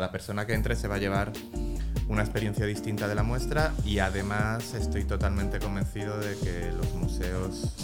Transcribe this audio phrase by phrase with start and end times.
[0.00, 1.32] La persona que entre se va a llevar
[2.08, 7.74] una experiencia distinta de la muestra y además estoy totalmente convencido de que los museos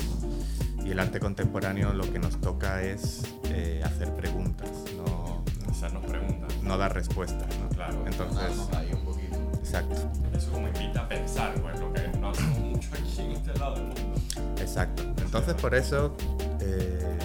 [0.85, 6.55] y el arte contemporáneo lo que nos toca es eh, hacer preguntas, no, Hacernos preguntas.
[6.63, 7.49] no dar respuestas.
[7.59, 7.69] ¿no?
[7.71, 8.05] Claro.
[8.07, 9.37] Entonces, Sonarnos ahí un poquito.
[9.59, 13.59] exacto, Eso como invita a pensar, pues, lo que no hacemos mucho aquí en este
[13.59, 14.21] lado del mundo.
[14.61, 15.03] exacto.
[15.21, 16.17] Entonces por eso,
[16.61, 17.19] eh,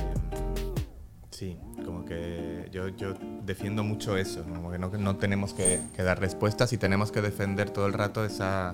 [1.29, 3.13] sí, como que yo, yo
[3.45, 7.69] defiendo mucho eso, como que no, no tenemos que, dar respuestas y tenemos que defender
[7.69, 8.73] todo el rato esa,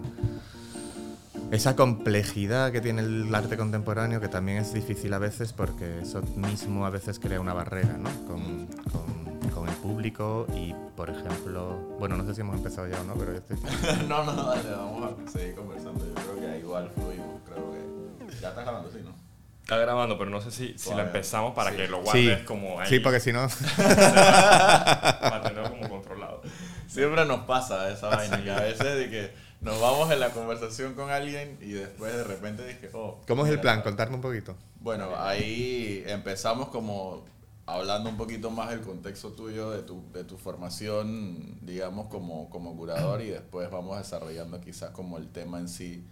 [1.52, 6.22] esa complejidad que tiene el arte contemporáneo, que también es difícil a veces porque eso
[6.36, 8.10] mismo a veces crea una barrera ¿no?
[8.26, 9.26] con, con-
[9.68, 13.32] el público y, por ejemplo, bueno, no sé si hemos empezado ya o no, pero
[13.32, 13.58] yo estoy...
[14.08, 16.05] no, no, dale, vamos a seguir conversando.
[16.05, 17.41] Yo creo que igual fluimos.
[17.46, 18.41] Creo que.
[18.41, 19.25] Ya estás grabando, sí, ¿no?
[19.66, 21.04] Está grabando, pero no sé si, si lo Todavía.
[21.05, 21.78] empezamos para Sí.
[21.78, 22.88] que lo Sí, guardes como ahí.
[22.88, 23.48] sí, porque si no...
[23.78, 26.41] Para tenerlo como controlado.
[26.88, 28.44] Siempre nos pasa esa vaina.
[28.44, 32.24] Que a veces de que nos vamos en la conversación con alguien y después de
[32.24, 33.20] repente dije, oh.
[33.27, 33.82] ¿Cómo es el plan?
[33.82, 34.55] Contarme un poquito.
[34.82, 37.26] Bueno, ahí empezamos como
[37.66, 42.77] hablando un poquito más del contexto tuyo, de tu, de tu formación, digamos, como, como
[42.77, 46.05] curador y después vamos desarrollando quizás como el tema en sí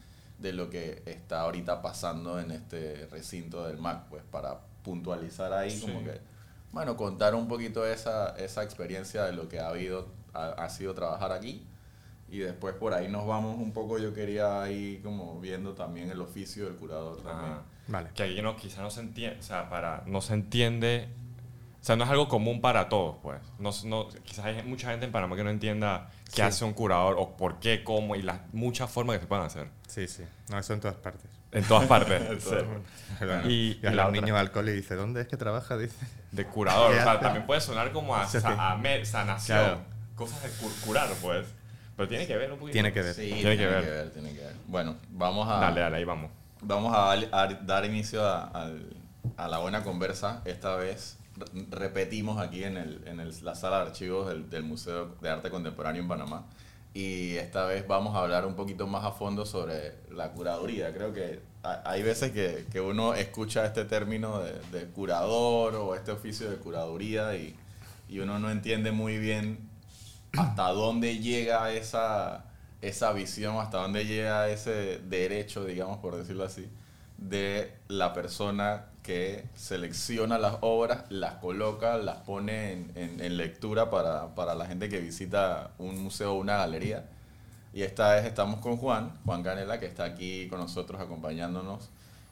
[0.44, 5.80] de lo que está ahorita pasando en este recinto del MAC, pues para puntualizar ahí
[5.80, 6.06] como Sí.
[6.06, 6.20] que,
[6.72, 10.94] bueno, contar un poquito esa, esa experiencia de lo que ha habido, ha, ha sido
[10.94, 11.66] trabajar aquí.
[12.30, 16.20] Y después por ahí nos vamos un poco, yo quería ir como viendo también el
[16.20, 17.54] oficio del curador también.
[17.54, 18.10] Ah, Vale.
[18.16, 21.08] que aquí no, quizá no se entiende, o sea, para, no se entiende,
[21.82, 23.40] o sea, no es algo común para todos, pues.
[23.60, 26.42] No, no, quizás hay mucha gente en Panamá que no entienda qué Sí.
[26.42, 29.68] hace un curador o por qué, cómo y las muchas formas que se pueden hacer.
[29.88, 30.24] Sí, sí.
[30.50, 31.30] No, eso en todas partes.
[31.52, 32.22] En todas partes.
[32.30, 32.50] En Sí.
[33.20, 35.78] Bueno, Y- y, a los niños al cole y dice, ¿dónde es que trabaja?
[35.78, 35.96] Dice.
[36.32, 37.22] De curador, o ¿Qué sea, hace?
[37.22, 38.48] también puede sonar como a, Sí, sí.
[38.48, 39.80] a me- sanación, Claro.
[40.16, 41.46] cosas de cur- curar, pues.
[41.96, 42.74] Pero tiene que ver un poquito.
[42.74, 43.14] Tiene que ver.
[43.14, 44.10] Sí, Tiene que ver.
[44.12, 44.56] tiene que ver.
[44.68, 46.32] Bueno, vamos a, Dale, dale, ahí vamos.
[46.62, 48.72] Vamos a, dar- a dar inicio a,
[49.48, 50.42] la buena conversa.
[50.46, 51.20] Esta vez
[51.72, 55.50] repetimos aquí en, el, en el- la sala de archivos del, del Museo de Arte
[55.50, 56.46] Contemporáneo en Panamá.
[56.94, 60.94] Y esta vez vamos a hablar un poquito más a fondo sobre la curaduría.
[60.94, 65.96] Creo que ha- hay veces que, que uno escucha este término de, de curador o
[65.96, 67.56] este oficio de curaduría y,
[68.10, 69.58] y uno no entiende muy bien
[70.38, 72.46] hasta dónde llega esa,
[72.82, 76.68] esa visión, hasta dónde llega ese derecho, digamos, por decirlo así,
[77.18, 83.90] de la persona que selecciona las obras, las coloca, las pone en, en- en lectura
[83.90, 87.06] para, para la gente que visita un museo o una galería.
[87.74, 91.90] Y esta vez estamos con Juan, Juan Canela, que está aquí con nosotros acompañándonos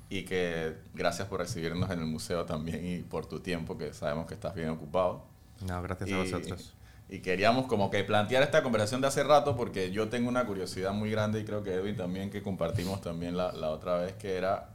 [0.09, 4.27] y que gracias por recibirnos en el museo también y por tu tiempo, que sabemos
[4.27, 5.23] que estás bien ocupado.
[5.65, 6.73] No, gracias a vosotros.
[7.09, 10.93] Y queríamos como que plantear esta conversación de hace rato porque yo tengo una curiosidad
[10.93, 14.37] muy grande y creo que Edwin también que compartimos también la, la otra vez que
[14.37, 14.69] era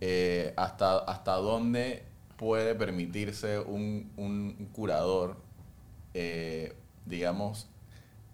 [0.00, 2.04] eh, hasta, hasta dónde
[2.36, 5.36] puede permitirse un, un curador,
[6.14, 6.74] eh,
[7.06, 7.68] digamos,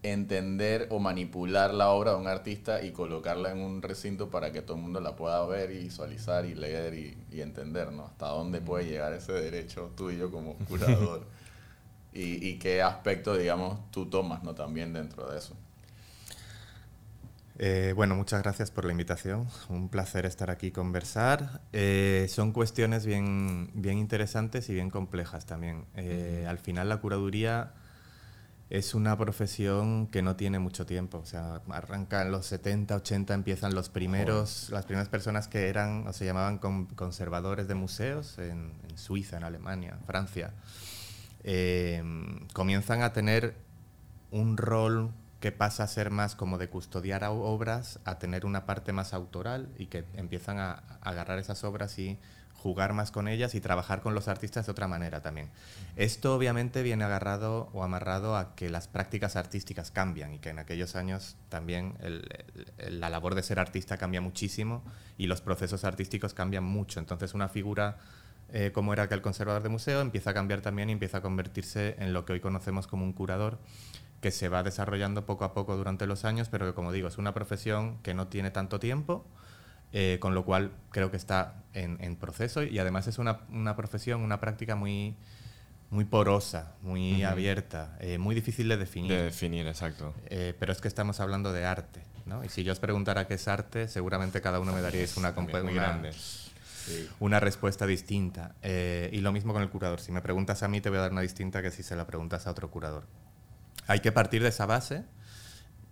[0.03, 4.62] entender o manipular la obra de un artista y colocarla en un recinto para que
[4.62, 8.05] todo el mundo la pueda ver y visualizar y leer y, y entender, ¿no?
[8.06, 11.25] Hasta dónde puede llegar ese derecho tuyo como curador
[12.12, 14.55] y, y qué aspecto, digamos, tú tomas, ¿no?
[14.55, 15.55] También dentro de eso.
[17.59, 19.47] Eh, bueno, muchas gracias por la invitación.
[19.71, 21.62] Un placer estar aquí y conversar.
[21.72, 25.87] Eh, son cuestiones bien, bien interesantes y bien complejas también.
[25.94, 27.72] Eh, Al final la curaduría
[28.69, 31.17] es una profesión que no tiene mucho tiempo.
[31.19, 36.06] O sea, arranca en los 70, 80, empiezan los primeros, las primeras personas que eran
[36.09, 40.53] o se llamaban con- conservadores de museos en, en Suiza, en Alemania, Francia.
[42.53, 43.55] Comienzan a tener
[44.31, 48.93] un rol que pasa a ser más como de custodiar obras, a tener una parte
[48.93, 52.19] más autoral y que empiezan a, agarrar esas obras y
[52.55, 55.51] jugar más con ellas y trabajar con los artistas de otra manera también.
[55.95, 60.59] Esto obviamente viene agarrado o amarrado a que las prácticas artísticas cambian y que en
[60.59, 62.27] aquellos años también el-
[62.79, 64.82] el- la labor de ser artista cambia muchísimo
[65.19, 66.99] y los procesos artísticos cambian mucho.
[66.99, 67.99] Entonces una figura
[68.49, 71.97] eh, como era aquel conservador de museo empieza a cambiar también y empieza a convertirse
[71.99, 73.59] en lo que hoy conocemos como un curador
[74.21, 77.19] que se va desarrollando poco a poco durante los años, pero que como digo, es
[77.19, 79.27] una profesión que no tiene tanto tiempo,
[79.93, 83.77] eh, con lo cual creo que está en, en proceso y además es una, una
[83.77, 85.15] profesión, una práctica muy,
[85.91, 89.13] muy porosa, muy abierta, eh, muy difícil de definir.
[89.13, 90.15] De definir, exacto.
[90.27, 92.43] Eh, pero es que estamos hablando de arte, ¿no?
[92.45, 95.53] Y si yo os preguntara qué es arte, seguramente cada uno me daríais una, muy
[95.53, 96.13] una- grande.
[96.13, 97.09] Sí.
[97.21, 98.55] una respuesta distinta.
[98.63, 100.01] Y lo mismo con el curador.
[100.01, 102.07] Si me preguntas a mí, te voy a dar una distinta que si se la
[102.07, 103.05] preguntas a otro curador.
[103.87, 105.05] Hay que partir de esa base,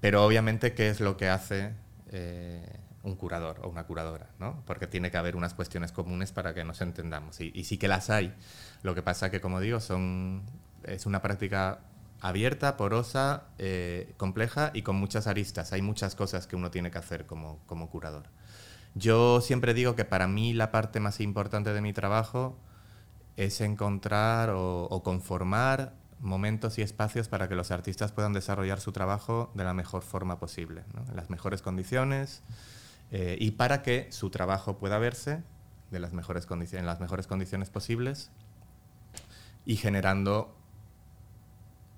[0.01, 1.73] pero obviamente, ¿qué es lo que hace
[2.11, 4.29] eh, un curador o una curadora?
[4.39, 4.63] ¿no?
[4.67, 7.41] Porque tiene que haber unas cuestiones comunes para que nos entendamos.
[7.41, 8.35] Y, sí que las hay.
[8.83, 10.43] Lo que pasa que, como digo, son,
[10.83, 11.81] es una práctica
[12.21, 15.73] abierta, porosa, eh, compleja y con muchas aristas.
[15.73, 18.25] Hay muchas cosas que uno tiene que hacer como, como curador.
[18.95, 22.59] Yo siempre digo que para mí la parte más importante de mi trabajo
[23.37, 25.95] es encontrar o conformar
[26.25, 30.39] momentos y espacios para que los artistas puedan desarrollar su trabajo de la mejor forma
[30.39, 32.43] posible, en las mejores condiciones
[33.13, 35.43] eh, y para que su trabajo pueda verse
[35.91, 38.31] de las mejores en las mejores condiciones posibles
[39.67, 40.57] y generando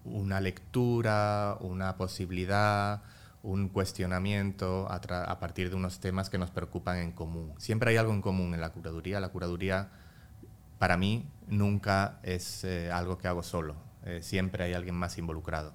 [0.04, 3.02] una lectura, una posibilidad,
[3.42, 7.54] un cuestionamiento a, a, partir de unos temas que nos preocupan en común.
[7.58, 9.20] Siempre hay algo en común en la curaduría.
[9.20, 9.88] La curaduría,
[10.78, 13.85] para mí, nunca es eh, algo que hago solo.
[14.06, 15.74] Eh, siempre hay alguien más involucrado.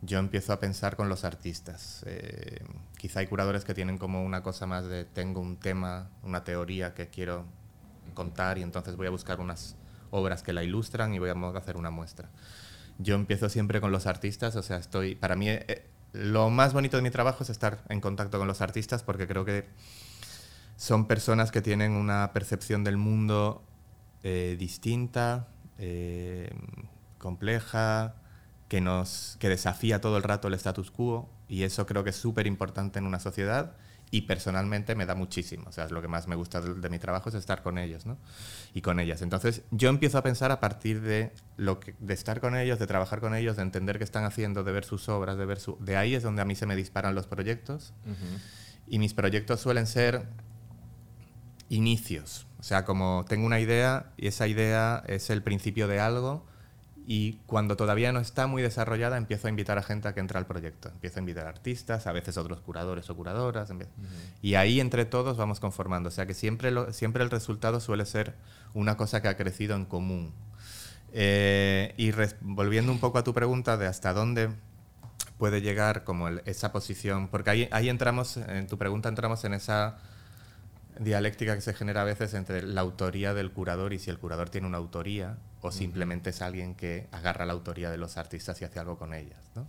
[0.00, 2.04] Yo empiezo a pensar con los artistas.
[2.06, 2.60] Eh,
[2.96, 6.94] quizá hay curadores que tienen como una cosa más de tengo un tema, una teoría
[6.94, 7.44] que quiero
[8.14, 9.74] contar y entonces voy a buscar unas
[10.10, 12.30] obras que la ilustran y voy a hacer una muestra.
[12.98, 16.96] Yo empiezo siempre con los artistas, o sea, estoy, para mí eh, lo más bonito
[16.96, 19.66] de mi trabajo es estar en contacto con los artistas porque creo que
[20.76, 23.62] son personas que tienen una percepción del mundo
[24.58, 25.46] distinta,
[27.26, 28.14] compleja,
[28.68, 32.16] que, nos, que desafía todo el rato el status quo y eso creo que es
[32.16, 33.74] súper importante en una sociedad
[34.12, 35.64] y personalmente me da muchísimo.
[35.68, 38.06] O sea, es lo que más me gusta de, mi trabajo es estar con ellos
[38.06, 38.16] ¿no?
[38.74, 39.22] y con ellas.
[39.22, 42.86] Entonces yo empiezo a pensar a partir de, lo que, de estar con ellos, de
[42.86, 45.76] trabajar con ellos, de entender qué están haciendo, de ver sus obras, de ver su...
[45.80, 47.92] De ahí es donde a mí se me disparan los proyectos
[48.86, 50.28] y mis proyectos suelen ser
[51.70, 52.46] inicios.
[52.60, 56.46] O sea, como tengo una idea y esa idea es el principio de algo
[57.08, 60.38] y cuando todavía no está muy desarrollada, empiezo a invitar a gente a que entre
[60.38, 60.88] al proyecto.
[60.88, 63.72] Empiezo a invitar artistas, a veces otros curadores o curadoras.
[64.42, 66.08] Y ahí entre todos vamos conformando.
[66.08, 68.34] O sea que siempre, siempre el resultado suele ser
[68.74, 70.32] una cosa que ha crecido en común.
[71.12, 72.10] Eh, y
[72.40, 74.50] volviendo un poco a tu pregunta de hasta dónde
[75.38, 79.98] puede llegar como esa posición, porque ahí, ahí entramos, en tu pregunta entramos en esa
[80.98, 84.48] dialéctica que se genera a veces entre la autoría del curador y si el curador
[84.48, 88.64] tiene una autoría o simplemente es alguien que agarra la autoría de los artistas y
[88.64, 89.38] hace algo con ellas.
[89.54, 89.66] ¿no?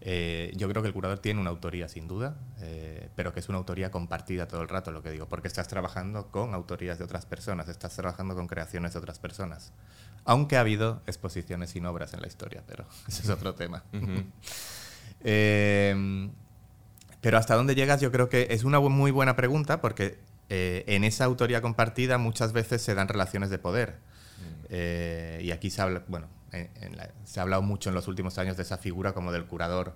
[0.00, 3.48] eh, yo creo que el curador tiene una autoría sin duda, eh, pero que es
[3.48, 7.04] una autoría compartida todo el rato, lo que digo, porque estás trabajando con autorías de
[7.04, 9.72] otras personas, estás trabajando con creaciones de otras personas.
[10.24, 13.84] Aunque ha habido exposiciones sin obras en la historia, pero ese es otro tema.
[15.20, 16.30] eh,
[17.20, 20.18] pero hasta dónde llegas yo creo que es una muy buena pregunta porque
[20.52, 23.98] eh, en esa autoría compartida muchas veces se dan relaciones de poder.
[24.70, 26.28] Eh, y aquí se habla, bueno,
[27.24, 29.94] se ha hablado mucho en los últimos años de esa figura como del curador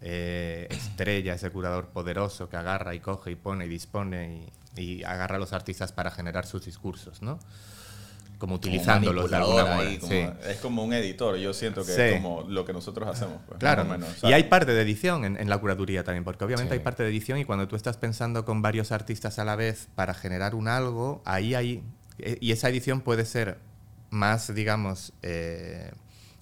[0.00, 5.04] eh, estrella, ese curador poderoso que agarra y coge y pone y dispone y, y
[5.04, 7.38] agarra a los artistas para generar sus discursos, ¿no?
[8.38, 10.36] como utilizándolos de alguna manera.
[10.46, 13.40] Es como un editor, yo siento que es como lo que nosotros hacemos.
[13.46, 13.84] Pues, claro,
[14.22, 17.38] y hay parte de edición en, la curaduría también, porque obviamente hay parte de edición
[17.38, 21.22] y cuando tú estás pensando con varios artistas a la vez para generar un algo,
[21.24, 21.82] ahí hay...
[22.18, 23.58] Eh, y esa edición puede ser
[24.10, 25.92] más, digamos, eh,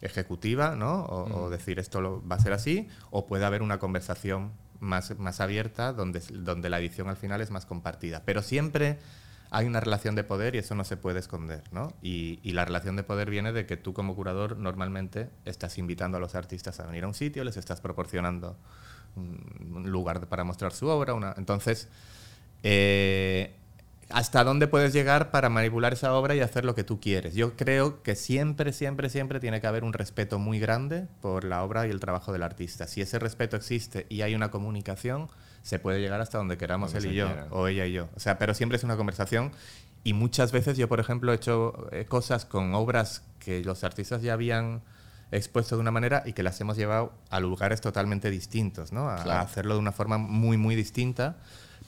[0.00, 1.04] ejecutiva, ¿no?
[1.04, 5.40] O, decir esto lo, va a ser así, o puede haber una conversación más, más
[5.40, 8.22] abierta donde, donde la edición al final es más compartida.
[8.24, 8.98] Pero siempre
[9.50, 11.92] hay una relación de poder y eso no se puede esconder, ¿no?
[12.02, 16.20] Y, la relación de poder viene de que tú como curador normalmente estás invitando a
[16.20, 18.56] los artistas a venir a un sitio, les estás proporcionando
[19.14, 21.34] un lugar para mostrar su obra, una...
[21.38, 21.88] entonces,
[22.62, 23.54] eh,
[24.10, 27.34] ¿hasta dónde puedes llegar para manipular esa obra y hacer lo que tú quieres?
[27.34, 31.62] Yo creo que siempre, siempre, siempre tiene que haber un respeto muy grande por la
[31.62, 32.86] obra y el trabajo del artista.
[32.86, 35.28] Si ese respeto existe y hay una comunicación,
[35.62, 38.08] se puede llegar hasta donde queramos él y yo, o ella y yo.
[38.14, 39.52] O sea, pero siempre es una conversación
[40.04, 44.22] y muchas veces yo, por ejemplo, he hecho eh, cosas con obras que los artistas
[44.22, 44.82] ya habían
[45.32, 49.08] expuesto de una manera y que las hemos llevado a lugares totalmente distintos, ¿no?
[49.08, 51.36] a hacerlo de una forma muy, muy distinta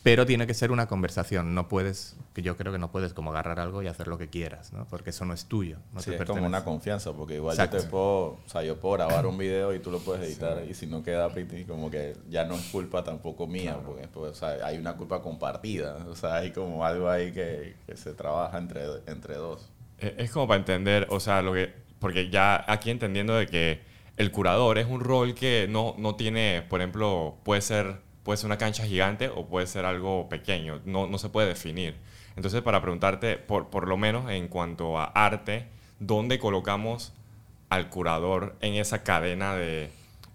[0.09, 1.55] pero tiene que ser una conversación.
[1.55, 4.29] No puedes, que yo creo que no puedes como agarrar algo y hacer lo que
[4.29, 4.87] quieras, ¿no?
[4.87, 5.77] Porque eso no es tuyo.
[5.93, 8.95] No sí, es como una confianza, porque igual yo te puedo, o sea, yo puedo
[8.95, 11.29] grabar un video y tú lo puedes editar y si no queda
[11.67, 15.21] como que ya no es culpa tampoco mía, porque pues, o sea, hay una culpa
[15.21, 19.69] compartida, o sea, hay como algo ahí que, que se trabaja entre, entre dos.
[19.99, 23.81] E, es como para entender, o sea, lo que, porque ya aquí entendiendo de que
[24.17, 28.47] el curador es un rol que no, no tiene, por ejemplo, puede ser puede ser
[28.47, 31.97] una cancha gigante o puede ser algo pequeño, no, no se puede definir.
[32.37, 35.67] Entonces, para preguntarte, por, por lo menos en cuanto a arte,
[35.99, 37.13] ¿dónde colocamos
[37.69, 39.91] al curador en esa cadena de,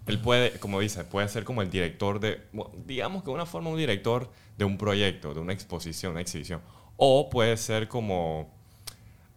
[0.06, 2.42] él puede, como dice, puede ser como el director de,
[2.84, 6.60] digamos que una forma un director de un proyecto, de una exposición, una exhibición.
[6.96, 8.52] O puede ser como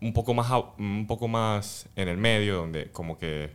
[0.02, 3.52] un poco más, un poco más en el medio, donde como que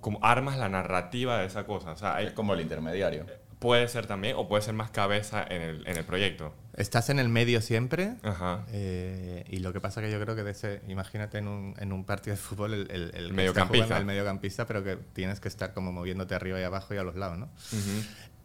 [0.00, 1.92] como armas la narrativa de esa cosa.
[1.92, 3.26] O sea, es como el intermediario.
[3.58, 6.54] Puede ser también, o puede ser más cabeza en el, en el proyecto.
[6.76, 8.14] Estás en el medio siempre.
[8.22, 8.64] Ajá.
[8.70, 11.92] Eh, y lo que pasa que yo creo que de ese, imagínate en un, en
[11.92, 13.98] un partido de fútbol el, el, el mediocampista.
[13.98, 17.16] el mediocampista, pero que tienes que estar como moviéndote arriba y abajo y a los
[17.16, 17.48] lados, ¿no?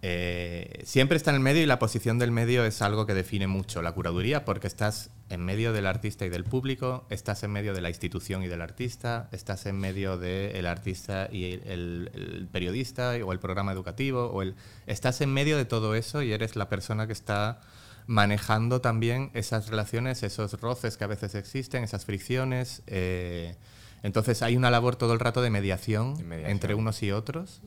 [0.02, 3.48] Eh, siempre está en el medio y la posición del medio es algo que define
[3.48, 7.74] mucho la curaduría porque estás en medio del artista y del público, estás en medio
[7.74, 13.34] de la institución y del artista, estás en medio del artista y el, periodista o
[13.34, 14.56] el programa educativo, o el,
[14.88, 17.60] estás en medio de todo eso y eres la persona que está
[18.06, 22.84] manejando también esas relaciones, esos roces que a veces existen, esas fricciones.
[22.88, 23.56] Eh,
[24.04, 26.16] entonces hay una labor todo el rato de mediación.
[26.32, 27.62] entre unos y otros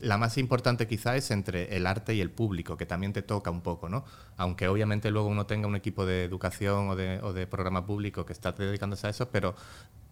[0.00, 3.50] la más importante quizá es entre el arte y el público, que también te toca
[3.50, 4.04] un poco, ¿no?
[4.36, 8.52] Aunque obviamente luego uno tenga un equipo de educación o de, programa público que está
[8.52, 9.54] dedicándose a eso, pero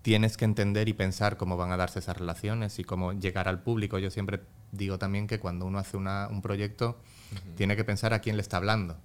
[0.02, 3.62] tienes que entender y pensar cómo van a darse esas relaciones y cómo llegar al
[3.62, 3.99] público.
[3.99, 4.40] Yo siempre
[4.73, 6.99] digo también que cuando uno hace un proyecto,
[7.57, 8.97] tiene que pensar a quién le está hablando.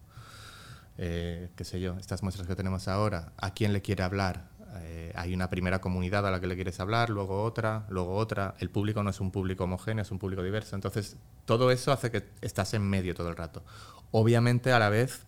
[0.97, 4.49] Eh, qué sé yo, estas muestras que tenemos ahora, a quién le quiere hablar,
[4.95, 8.53] eh, hay una primera comunidad a la que le quieres hablar, luego otra, luego otra.
[8.59, 10.75] El público no es un público homogéneo, es un público diverso.
[10.75, 13.63] Entonces, todo eso hace que estás en medio todo el rato.
[14.11, 15.25] Obviamente, a la vez,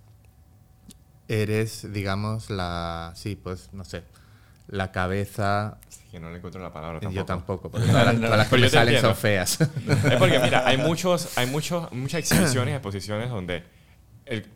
[1.27, 3.13] eres, digamos, la.
[3.15, 4.03] Sí, pues, no sé.
[4.67, 5.79] La cabeza.
[6.11, 7.15] que no le encuentro la palabra tampoco.
[7.15, 9.61] Yo tampoco, porque todas las, que salen son feas.
[9.61, 13.63] Es porque, mira, hay, muchos, hay muchos, muchas exhibiciones y exposiciones donde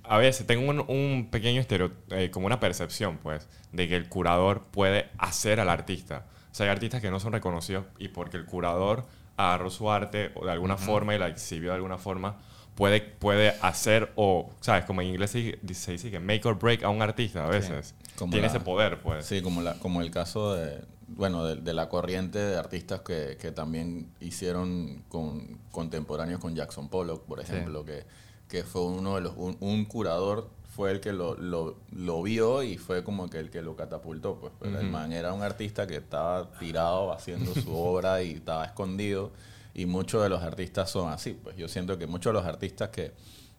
[0.03, 4.63] a veces tengo un, pequeño estereo, eh, como una percepción, pues, de que el curador
[4.71, 6.25] puede hacer al artista.
[6.51, 9.05] O sea, hay artistas que no son reconocidos y porque el curador
[9.37, 12.37] agarró su arte o de alguna forma y la exhibió de alguna forma,
[12.75, 14.85] puede, puede hacer o, ¿sabes?
[14.85, 17.93] Como en inglés se, dice que make or break a un artista a veces.
[18.31, 19.25] Tiene ese poder, pues.
[19.25, 23.51] Sí, como, la, como el caso de, bueno, de, la corriente de artistas que, que
[23.51, 28.03] también hicieron con, contemporáneos con Jackson Pollock, por ejemplo, que
[28.49, 32.77] que fue uno de los, un, curador fue el que lo, lo, lo, vio y
[32.77, 34.39] fue como que el que lo catapultó.
[34.39, 38.65] Pues, pues el man era un artista que estaba tirado haciendo su obra y estaba
[38.65, 39.31] escondido.
[39.75, 41.39] Y muchos de los artistas son así.
[41.41, 43.13] Pues yo siento que muchos de los artistas que,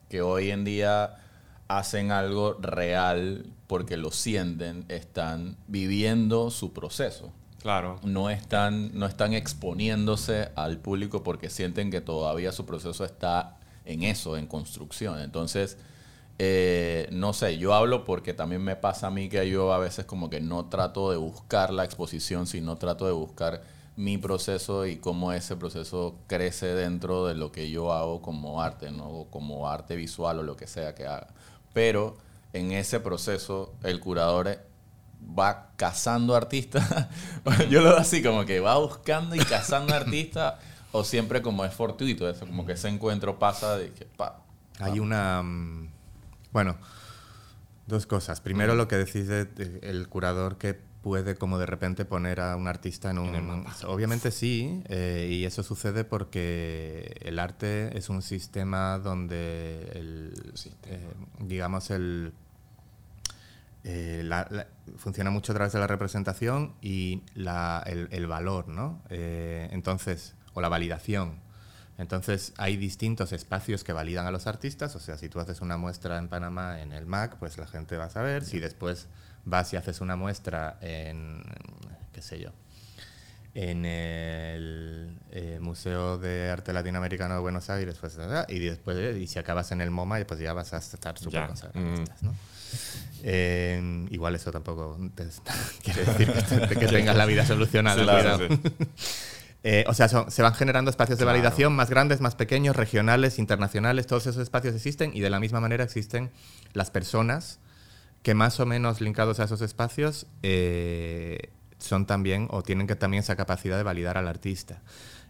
[0.08, 1.16] que hoy en día
[1.68, 7.32] hacen algo real porque lo sienten, están viviendo su proceso.
[7.62, 8.00] Claro.
[8.02, 13.59] No están, no están exponiéndose al público porque sienten que todavía su proceso está
[13.92, 15.20] en eso, en construcción.
[15.20, 15.76] Entonces,
[16.38, 20.06] eh, no sé, yo hablo porque también me pasa a mí que yo a veces
[20.06, 23.62] como que no trato de buscar la exposición, sino trato de buscar
[23.96, 28.90] mi proceso y cómo ese proceso crece dentro de lo que yo hago como arte,
[28.90, 29.26] ¿no?
[29.30, 31.28] como arte visual o lo que sea que haga.
[31.74, 32.16] Pero
[32.54, 34.60] en ese proceso el curador
[35.38, 37.08] va cazando artistas.
[37.70, 40.54] yo lo veo así, como que va buscando y cazando artistas
[40.92, 44.04] o siempre como es fortuito eso, como que ese encuentro pasa de que...
[44.04, 44.42] Pa,
[44.78, 45.42] Hay una...
[45.42, 45.90] Mm,
[46.52, 46.76] bueno,
[47.86, 48.40] dos cosas.
[48.40, 49.48] Primero lo que decís de,
[49.82, 53.66] el curador que puede como de repente poner a un artista en un...
[53.86, 60.52] obviamente sí, eh, y eso sucede porque el arte es un sistema donde el,
[60.86, 62.32] eh, digamos el...
[63.82, 64.28] Eh,
[64.98, 69.00] funciona mucho a través de la representación y la, el, el, valor, ¿no?
[69.08, 71.38] entonces, o la validación.
[71.98, 75.76] Entonces hay distintos espacios que validan a los artistas, o sea, si tú haces una
[75.76, 79.06] muestra en Panamá en el MAC, pues la gente va a saber, si después
[79.44, 81.42] vas y haces una muestra en,
[82.12, 82.52] qué sé yo,
[83.54, 89.38] en el eh, Museo de Arte Latinoamericano de Buenos Aires, pues, y después, y si
[89.38, 92.04] acabas en el MoMA, pues ya vas a estar súper con mm.
[92.22, 92.34] ¿no?
[93.22, 94.96] Eh, igual eso tampoco
[95.82, 96.32] quiere decir
[96.78, 98.38] que, tengas la vida solucionada.
[99.62, 104.06] Eh, o sea, se van generando espacios de validación más grandes, más pequeños, regionales, internacionales,
[104.06, 106.30] todos esos espacios existen y de la misma manera existen
[106.72, 107.58] las personas
[108.22, 113.22] que más o menos linkados a esos espacios eh, son también o tienen que también
[113.22, 114.80] esa capacidad de validar al artista.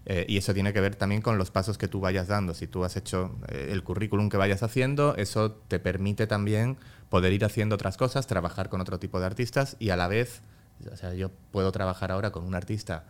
[0.06, 2.54] Eh, y eso tiene que ver también con los pasos que tú vayas dando.
[2.54, 6.78] Si tú has hecho el currículum que vayas haciendo, eso te permite también
[7.10, 10.40] poder ir haciendo otras cosas, trabajar con otro tipo de artistas y a la vez,
[10.90, 13.04] o sea, yo puedo trabajar ahora con un artista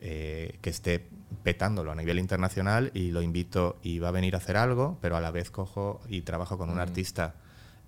[0.00, 1.06] eh, que esté
[1.42, 5.16] petándolo a nivel internacional y lo invito y va a venir a hacer algo, pero
[5.16, 6.80] a la vez cojo y trabajo con un mm.
[6.80, 7.34] artista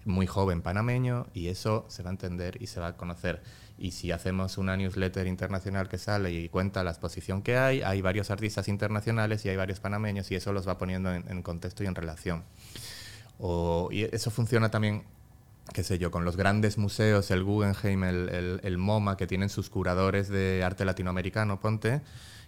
[0.04, 3.42] muy joven panameño y eso se va a entender y se va a conocer.
[3.78, 8.00] Y si hacemos una newsletter internacional que sale y cuenta la exposición que hay, hay
[8.00, 11.86] varios artistas internacionales y hay varios panameños y eso los va poniendo en, contexto y
[11.86, 12.44] en relación.
[13.38, 15.04] O, y eso funciona también,
[15.72, 19.70] qué sé yo, con los grandes museos, el Guggenheim, el, el MoMA, que tienen sus
[19.70, 22.02] curadores de arte latinoamericano, ponte,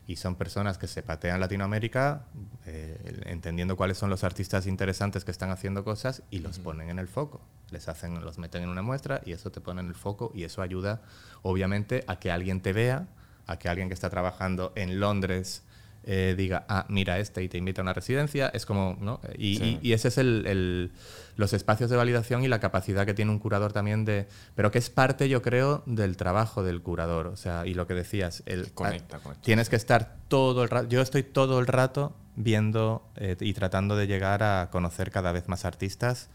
[0.06, 2.26] y son personas que se patean Latinoamérica
[2.66, 6.98] eh, entendiendo cuáles son los artistas interesantes que están haciendo cosas y los ponen en
[6.98, 7.40] el foco.
[7.70, 10.44] Les hacen, los meten en una muestra y eso te pone en el foco y
[10.44, 11.02] eso ayuda
[11.42, 13.08] obviamente a que alguien te vea,
[13.46, 15.62] a que alguien que está trabajando en Londres
[16.06, 19.20] eh, diga, ah, mira este y te invita a una residencia, es como, ¿no?
[19.38, 20.92] Y, y, ese es el, el,
[21.36, 24.78] los espacios de validación y la capacidad que tiene un curador también de, pero que
[24.78, 28.72] es parte, yo creo, del trabajo del curador, o sea, y lo que decías, el,
[28.72, 33.54] conecta, tienes que estar todo el rato, yo estoy todo el rato viendo eh, y
[33.54, 36.28] tratando de llegar a conocer cada vez más artistas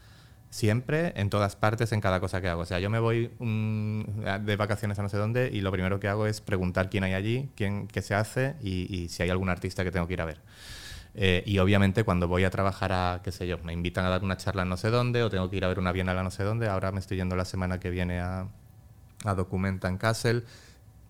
[0.50, 2.62] siempre, en todas partes, en cada cosa que hago.
[2.62, 4.02] O sea, yo me voy mm,
[4.44, 7.14] de vacaciones a no sé dónde y lo primero que hago es preguntar quién hay
[7.14, 10.26] allí, quién, qué se hace y, si hay algún artista que tengo que ir a
[10.26, 10.40] ver.
[11.14, 14.22] Eh, y obviamente cuando voy a trabajar a, qué sé yo, me invitan a dar
[14.22, 16.30] una charla no sé dónde o tengo que ir a ver una bienal a no
[16.30, 18.46] sé dónde, ahora me estoy yendo la semana que viene a,
[19.24, 20.44] a Documenta en Kassel,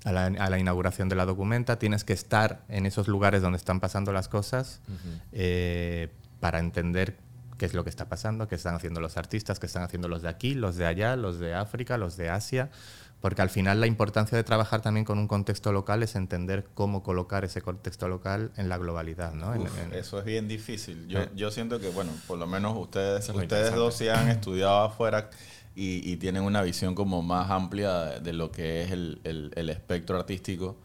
[0.05, 4.13] a la, inauguración de la Documenta, tienes que estar en esos lugares donde están pasando
[4.13, 4.81] las cosas
[5.33, 6.09] eh,
[6.41, 7.19] para entender
[7.61, 10.23] qué es lo que está pasando, qué están haciendo los artistas, qué están haciendo los
[10.23, 12.71] de aquí, los de allá, los de África, los de Asia,
[13.21, 17.03] porque al final la importancia de trabajar también con un contexto local es entender cómo
[17.03, 19.35] colocar ese contexto local en la globalidad.
[19.35, 19.53] ¿no?
[19.93, 21.07] Eso es bien difícil.
[21.07, 21.29] Yo, eh.
[21.37, 25.29] yo siento que, bueno, por lo menos ustedes, ustedes dos sí han estudiado afuera
[25.75, 30.17] y, tienen una visión como más amplia de, lo que es el, el, el espectro
[30.17, 30.79] artístico.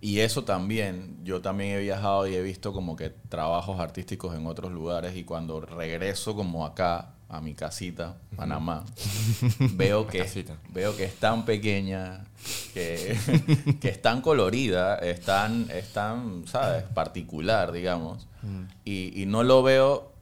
[0.00, 4.46] Y eso también, yo también he viajado y he visto como que trabajos artísticos en
[4.46, 8.84] otros lugares y cuando regreso como acá a mi casita, Panamá,
[9.74, 10.26] veo que,
[10.70, 12.24] veo que es tan pequeña,
[12.74, 13.16] que,
[13.80, 15.68] que es tan colorida, es tan,
[16.46, 18.26] ¿sabes?, particular, digamos.
[18.42, 18.62] Mm.
[18.84, 20.12] Y, y no lo veo,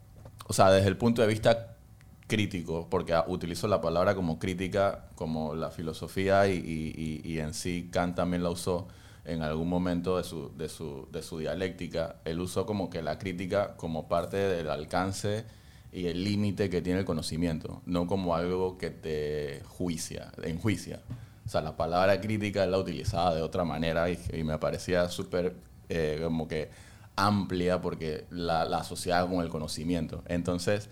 [0.48, 1.76] o sea, desde el punto de vista
[2.26, 7.88] crítico, porque utilizo la palabra como crítica, como la filosofía y, y, y en sí
[7.90, 8.88] Kant también la usó
[9.28, 13.18] en algún momento de su, de su, de su dialéctica, él usó como que la
[13.18, 15.44] crítica como parte del alcance
[15.92, 21.00] y el límite que tiene el conocimiento, no como algo que te juicia, enjuicia.
[21.44, 25.56] O sea, la palabra crítica la utilizaba de otra manera y, me parecía súper
[25.90, 26.70] eh, como que
[27.14, 30.22] amplia porque la, la asociaba con el conocimiento.
[30.26, 30.88] Entonces,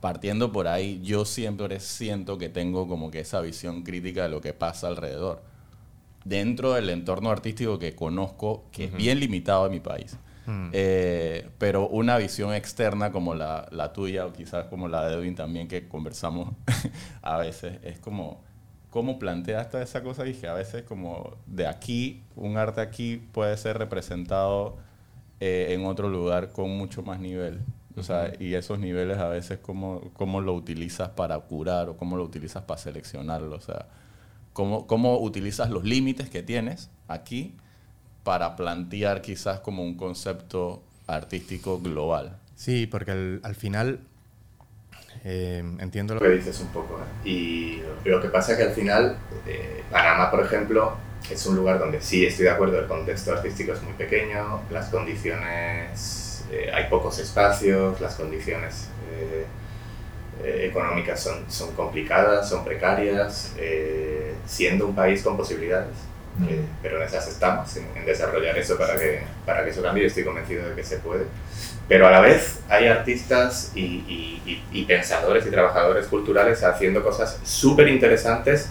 [0.00, 4.40] partiendo por ahí, yo siempre siento que tengo como que esa visión crítica de lo
[4.40, 5.55] que pasa alrededor
[6.26, 10.18] dentro del entorno artístico que conozco, que es bien limitado en mi país.
[10.46, 10.70] Mm.
[10.72, 15.34] Eh, pero una visión externa como la, la, tuya o quizás como la de Edwin
[15.34, 16.54] también que conversamos
[17.22, 18.42] a veces, es como,
[18.90, 20.24] ¿cómo planteas toda esa cosa?
[20.24, 24.78] Dije, a veces como de aquí, un arte aquí puede ser representado
[25.40, 27.60] eh, en otro lugar con mucho más nivel.
[27.96, 32.16] O sea, y esos niveles a veces, ¿cómo, ¿cómo lo utilizas para curar o cómo
[32.16, 33.56] lo utilizas para seleccionarlo?
[33.56, 33.86] O sea,
[34.56, 37.54] cómo, cómo utilizas los límites que tienes aquí
[38.24, 42.38] para plantear quizás como un concepto artístico global.
[42.54, 44.00] Sí, porque al, final
[45.24, 46.98] eh, entiendo lo que dices un poco.
[46.98, 47.28] ¿eh?
[47.28, 50.96] Y lo que pasa es que al final, eh, Panamá, por ejemplo,
[51.30, 54.88] es un lugar donde sí estoy de acuerdo, el contexto artístico es muy pequeño, las
[54.88, 58.88] condiciones, hay pocos espacios, las condiciones
[60.44, 64.15] eh, económicas son, son complicadas, son precarias, eh,
[64.46, 65.94] siendo un país con posibilidades.
[66.48, 70.06] Eh, pero en esas estamos, en, desarrollar eso para que, para que eso cambie.
[70.06, 71.24] Estoy convencido de que se puede.
[71.88, 77.38] Pero a la vez hay artistas y, y, y, pensadores y trabajadores culturales haciendo cosas
[77.44, 78.70] súper interesantes,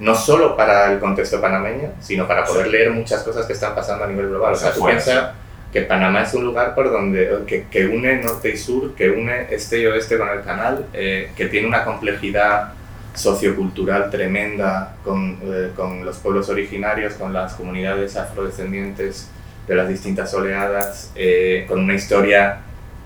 [0.00, 4.04] no solo para el contexto panameño, sino para poder leer muchas cosas que están pasando
[4.04, 4.52] a nivel global.
[4.52, 5.30] O sea, tú piensas
[5.72, 9.46] que Panamá es un lugar por donde, que, que, une norte y sur, que une
[9.50, 12.74] este y oeste con el canal, eh, que tiene una complejidad
[13.14, 19.28] sociocultural tremenda con, eh, con, los pueblos originarios, con las comunidades afrodescendientes
[19.66, 22.58] de las distintas oleadas, eh, con una historia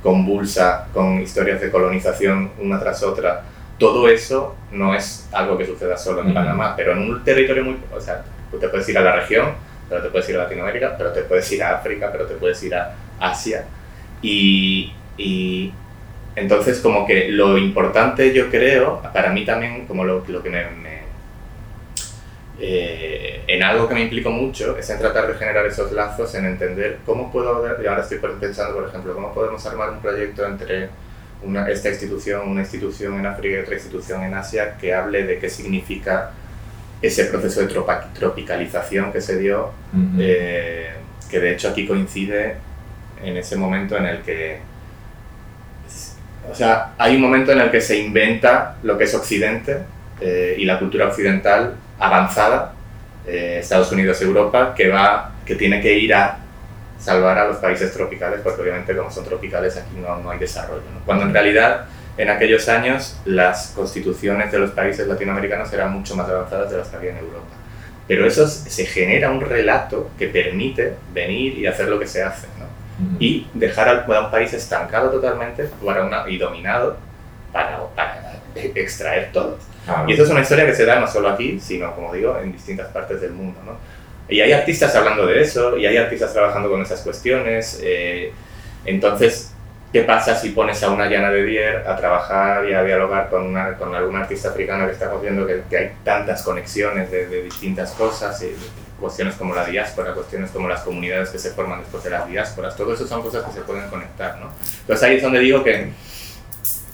[0.03, 3.43] convulsa, con historias de colonización una tras otra.
[3.79, 7.77] Todo eso no es algo que suceda solo en Panamá, pero en un territorio muy...
[7.95, 10.97] O sea, tú te puedes ir a la región pero te puedes ir a Latinoamérica,
[10.97, 13.65] pero te puedes ir a África, pero te puedes ir a Asia.
[14.23, 15.73] Y, y
[16.37, 20.65] entonces como que lo importante yo creo, para mí también como lo, lo que me...
[22.61, 26.47] eh, en algo que me implico mucho es en tratar de generar esos lazos, en
[26.47, 30.89] entender cómo puedo, y ahora estoy pensando por ejemplo, cómo podemos armar un proyecto entre
[31.43, 35.39] una, esta institución, una institución en África y otra institución en Asia, que hable de
[35.39, 36.33] qué significa
[37.01, 37.69] ese proceso de
[38.15, 39.71] tropicalización que se dio,
[40.19, 40.91] eh,
[41.31, 42.57] que de hecho aquí coincide
[43.23, 44.59] en ese momento en el que,
[46.51, 49.79] o sea, hay un momento en el que se inventa lo que es Occidente
[50.21, 52.73] eh, y la cultura occidental avanzada,
[53.27, 56.39] eh, Estados Unidos, Europa, que, va, que tiene que ir a
[56.99, 60.83] salvar a los países tropicales, porque obviamente como son tropicales aquí no, no hay desarrollo.
[61.05, 66.29] Cuando en realidad en aquellos años las constituciones de los países latinoamericanos eran mucho más
[66.29, 67.47] avanzadas de las que había en Europa.
[68.09, 72.47] Pero eso se genera un relato que permite venir y hacer lo que se hace.
[73.19, 76.97] Y dejar a un país estancado totalmente para una, y dominado
[77.53, 78.23] para, para
[78.55, 79.59] extraer todo.
[80.07, 82.53] Y eso es una historia que se da no solo aquí, sino, como digo, en
[82.53, 83.61] distintas partes del mundo.
[83.65, 83.77] ¿no?
[84.29, 87.81] Y hay artistas hablando de eso, y hay artistas trabajando con esas cuestiones.
[87.83, 88.33] Eh,
[88.85, 89.53] entonces,
[89.93, 93.47] ¿qué pasa si pones a una Llana de Dier a trabajar y a dialogar con,
[93.47, 97.43] una, con algún artista africano que estamos viendo que, que hay tantas conexiones de, de,
[97.43, 98.55] distintas cosas, y
[99.01, 102.77] cuestiones como la diáspora, cuestiones como las comunidades que se forman después de las diásporas,
[102.77, 104.51] todo eso son cosas que se pueden conectar, ¿no?
[104.81, 105.91] Entonces ahí es donde digo que,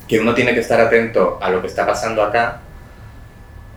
[0.09, 2.61] que uno tiene que estar atento a lo que está pasando acá.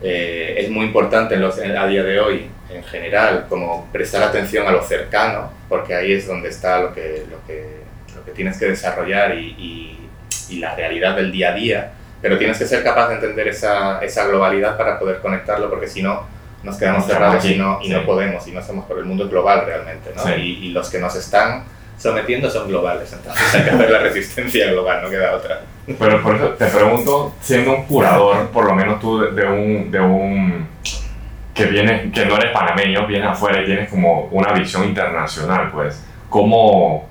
[0.02, 4.68] Eh, es muy importante en los, a día de hoy en general, como prestar atención
[4.68, 7.82] a lo cercano, porque ahí es donde está lo que, lo que,
[8.16, 10.10] lo que tienes que desarrollar y, y,
[10.50, 14.00] y, la realidad del día a día, pero tienes que ser capaz de entender esa,
[14.00, 16.28] esa globalidad para poder conectarlo, porque si no,
[16.65, 19.63] nos quedamos cerrados y no, y no podemos, y no hacemos por el mundo global
[19.65, 20.23] realmente, ¿no?
[20.23, 20.32] Sí.
[20.32, 21.63] Y, y, los que nos están
[21.97, 25.62] sometiendo son globales, entonces hay que hacer la resistencia global, no queda otra.
[25.86, 29.99] Pero por eso te pregunto, siendo un curador, por lo menos tú de un, de
[29.99, 30.67] un
[31.54, 36.04] que vienes, que no eres panameño, vienes afuera y tienes como una visión internacional, pues,
[36.30, 37.08] ¿cómo,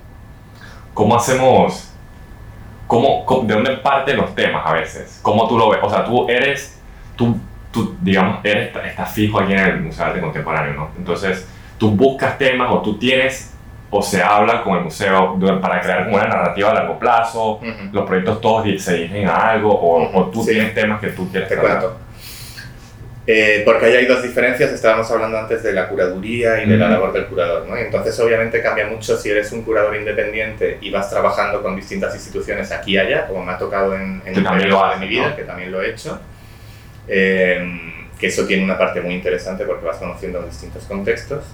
[0.93, 1.91] cómo hacemos,
[2.87, 5.19] cómo, de dónde parten los temas a veces?
[5.23, 5.81] ¿Cómo tú lo ves?
[5.83, 6.79] O sea, tú eres,
[7.17, 7.39] tú,
[7.75, 10.91] tú digamos, eres, estás fijo aquí en el Museo de Arte Contemporáneo, ¿no?
[10.97, 13.53] Entonces, tú buscas temas o tú tienes
[13.91, 17.93] o se habla con el museo para crear una narrativa a largo plazo, uh -huh.
[17.93, 20.11] los proyectos todos se dirigen a algo, o, uh -huh.
[20.15, 20.53] o tú sí.
[20.53, 21.99] tienes temas que tú quieres Te cuento.
[23.27, 26.91] Eh, porque ahí hay dos diferencias, estábamos hablando antes de la curaduría y de la
[26.91, 27.75] labor del curador, ¿no?
[27.75, 32.71] Entonces obviamente cambia mucho si eres un curador independiente y vas trabajando con distintas instituciones
[32.71, 35.37] aquí y allá, como me ha tocado en, en el periodo de mi vida, ¿no?
[35.37, 36.21] que también lo he hecho.
[37.09, 37.81] Eh,
[38.19, 41.45] que eso tiene una parte muy interesante porque vas conociendo distintos contextos.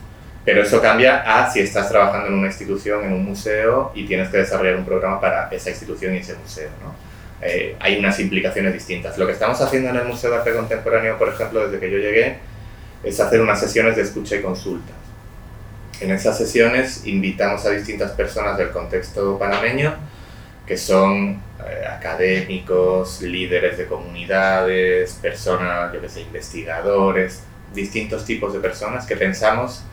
[0.45, 4.29] Pero eso cambia a si estás trabajando en una institución, en un museo y tienes
[4.31, 6.95] que desarrollar un programa para esa institución y ese museo, ¿no?
[7.43, 9.17] Eh, hay unas implicaciones distintas.
[9.17, 11.99] Lo que estamos haciendo en el Museo de Arte Contemporáneo, por ejemplo, desde que yo
[11.99, 12.37] llegué,
[13.03, 14.93] es hacer unas sesiones de escucha y consulta.
[16.01, 19.95] En esas sesiones invitamos a distintas personas del contexto panameño,
[20.67, 27.43] que son eh, académicos, líderes de comunidades, personas, yo que sé, investigadores,
[27.75, 29.85] distintos tipos de personas que pensamos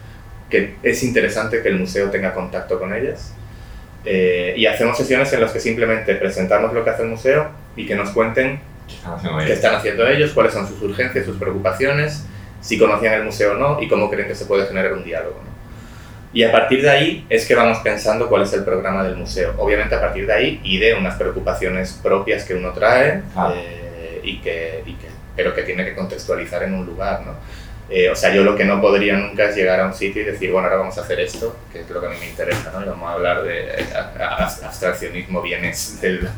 [0.50, 3.34] que es interesante que el museo tenga contacto con ellas.
[4.06, 7.86] Eh, y hacemos sesiones en las que simplemente presentamos lo que hace el museo y
[7.86, 8.62] que nos cuenten
[9.46, 12.26] ¿Qué están haciendo, ellos, cuáles son sus urgencias, sus preocupaciones,
[12.62, 15.42] si conocían el museo o no y cómo creen que se puede generar un diálogo.
[15.44, 15.57] ¿no?
[16.38, 19.56] Y a partir de ahí es que vamos pensando cuál es el programa del museo.
[19.58, 23.52] Obviamente a partir de ahí y de unas preocupaciones propias que uno trae, ah.
[23.56, 27.24] eh, y que, y que, pero que tiene que contextualizar en un lugar.
[27.26, 27.32] ¿no?
[27.90, 30.26] Eh, o sea, yo lo que no podría nunca es llegar a un sitio y
[30.26, 32.72] decir, bueno, ahora vamos a hacer esto, que es lo que a mí me interesa,
[32.72, 32.84] ¿no?
[32.84, 33.88] Y vamos a hablar de
[34.64, 36.30] abstraccionismo, bienes del...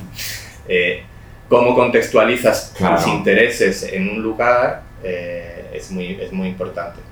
[0.68, 1.04] eh,
[1.48, 2.96] cómo contextualizas claro.
[2.96, 7.07] tus intereses en un lugar eh, es, muy, es muy importante.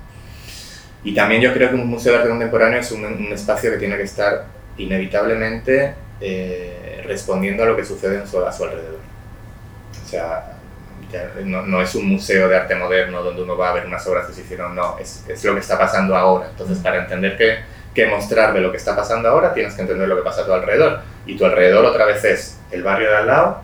[1.07, 3.77] Y también yo creo que un museo de arte contemporáneo es un, un espacio que
[3.77, 4.43] tiene que estar
[4.75, 8.99] inevitablemente eh, respondiendo a lo que sucede a su, a su alrededor.
[10.03, 10.57] O sea,
[11.45, 14.27] no, no, es un museo de arte moderno donde uno va a ver unas obras
[14.27, 16.49] que se hicieron, no, es, es lo que está pasando ahora.
[16.49, 17.59] Entonces, para entender que,
[17.95, 20.45] que mostrar de lo que está pasando ahora, tienes que entender lo que pasa a
[20.45, 21.03] tu alrededor.
[21.25, 23.61] Y tu alrededor otra vez es el barrio de al lado,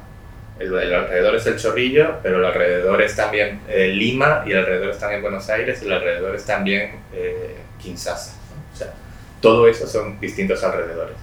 [0.60, 4.60] el, el alrededor es el Chorrillo, pero el alrededor es también eh, Lima, y el
[4.60, 8.34] alrededor es también Buenos Aires, y el alrededor es también eh, Kinshasa.
[8.34, 8.74] ¿no?
[8.74, 8.94] O sea,
[9.42, 11.16] todo eso son distintos alrededores.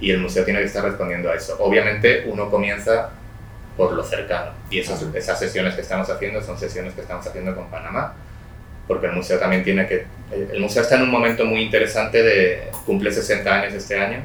[0.00, 1.56] Y el museo tiene que estar respondiendo a eso.
[1.58, 3.10] Obviamente, uno comienza
[3.76, 4.52] por lo cercano.
[4.70, 8.14] Y esas, esas sesiones que estamos haciendo son sesiones que estamos haciendo con Panamá,
[8.86, 10.06] porque el museo también tiene que...
[10.32, 12.70] El museo está en un momento muy interesante de...
[12.86, 14.20] cumple 60 años este año,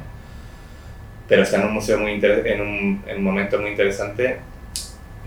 [1.28, 4.38] pero está en un, museo muy en un, en un momento muy interesante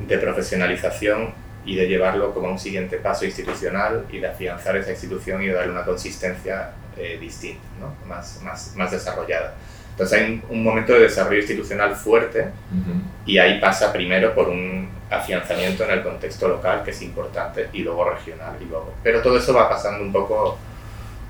[0.06, 1.34] de profesionalización
[1.66, 5.48] y de llevarlo como a un siguiente paso institucional y de afianzar esa institución y
[5.48, 7.94] de darle una consistencia eh, distinta, ¿no?
[8.08, 9.54] más, más, más desarrollada.
[9.92, 14.34] Entonces hay un, un, momento de desarrollo institucional fuerte uh -huh y ahí pasa primero
[14.34, 18.56] por un afianzamiento en el contexto local, que es importante, y luego regional.
[18.62, 18.94] Y luego.
[19.04, 20.58] Pero todo eso va pasando un poco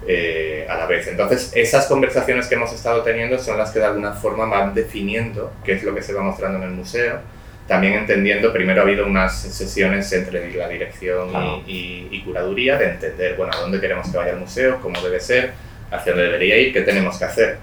[0.08, 1.08] eh, a la vez.
[1.08, 5.52] Entonces, esas conversaciones que hemos estado teniendo son las que de alguna forma van definiendo
[5.66, 7.20] qué es lo que se va mostrando en el museo.
[7.68, 11.30] También entendiendo, primero ha habido unas sesiones entre la dirección
[11.68, 15.20] y, y, curaduría de entender, bueno, a dónde queremos que vaya el museo, cómo debe
[15.20, 15.52] ser,
[15.92, 17.58] hacia dónde debería ir, qué tenemos que hacer.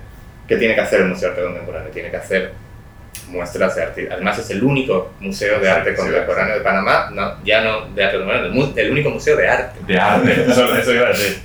[0.46, 1.90] ¿Qué tiene que hacer el Museo de Arte Contemporáneo?
[1.90, 2.52] Tiene que hacer
[3.28, 4.08] muestras de arte.
[4.10, 8.18] Además es el único museo de arte contemporáneo de Panamá, no, ya no de arte
[8.18, 9.80] contemporáneo, el, único museo de arte.
[9.86, 11.38] De arte, eso, iba a decir.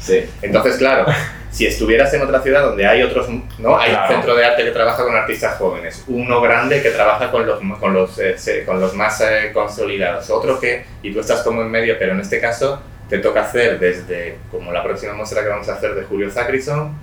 [0.00, 0.24] Sí.
[0.42, 1.06] Entonces, claro,
[1.50, 3.78] si estuvieras en otra ciudad donde hay otros, ¿no?
[3.78, 7.46] Hay un centro de arte que trabaja con artistas jóvenes, uno grande que trabaja con
[7.46, 11.62] los, con los, eh, con los más eh, consolidados, otro que, y tú estás como
[11.62, 15.48] en medio, pero en este caso te toca hacer desde, como la próxima muestra que
[15.48, 16.96] vamos a hacer de Julio Zacrison,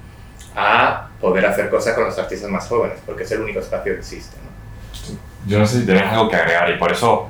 [0.55, 3.99] a poder hacer cosas con los artistas más jóvenes, porque es el único espacio que
[3.99, 4.37] existe.
[4.37, 5.17] ¿no?
[5.45, 7.27] Yo no sé si tenés algo que agregar y por eso,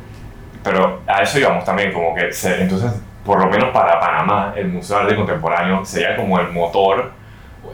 [0.63, 2.91] pero a eso íbamos también, como que entonces,
[3.27, 7.11] por lo menos para Panamá, el Museo de Arte Contemporáneo sería como el motor.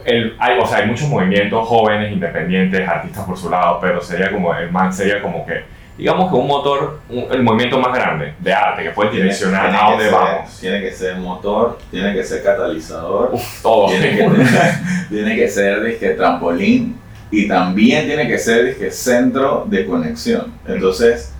[0.04, 4.32] El, hay, o sea, hay muchos movimientos jóvenes, independientes, artistas por su lado, pero sería
[4.32, 5.62] como, el man sería como que
[5.96, 10.10] digamos que un motor, el movimiento más grande de arte que puede direccionar a dónde
[10.10, 10.58] vamos.
[10.58, 13.30] Tiene que ser motor, tiene que ser catalizador,
[13.62, 13.86] todo.
[13.86, 14.28] Tiene, que,
[15.08, 16.98] tiene que ser disque, trampolín
[17.30, 20.52] y también tiene que ser disque, centro de conexión.
[20.66, 21.32] Entonces,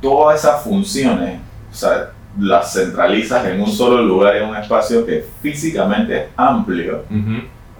[0.00, 1.38] todas esas funciones,
[1.70, 7.04] o sea, las centralizas en un solo lugar, en un espacio que físicamente es amplio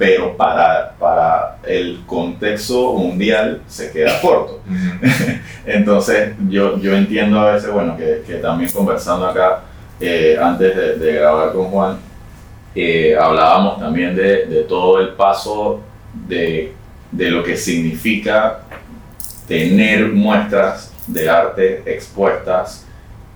[0.02, 4.60] pero para, para el contexto mundial se queda corto.
[5.64, 9.60] Entonces yo, yo entiendo a veces, bueno, que, que también conversando acá,
[10.00, 11.98] eh, antes de, de, grabar con Juan,
[12.74, 15.80] eh, hablábamos también de, de, todo el paso
[16.26, 16.72] de,
[17.12, 18.62] de lo que significa
[19.46, 22.86] tener muestras de arte expuestas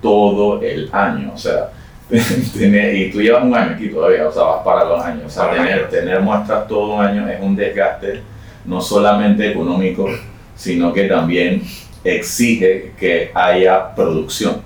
[0.06, 1.32] todo el año.
[1.34, 1.70] O sea,
[2.10, 5.24] y tú llevas un año aquí todavía, o sea, vas para los años.
[5.26, 8.22] O sea, tener, tener muestras todo un año es un desgaste
[8.64, 10.08] no solamente económico,
[10.54, 11.62] sino que también
[12.04, 14.62] exige que haya producción.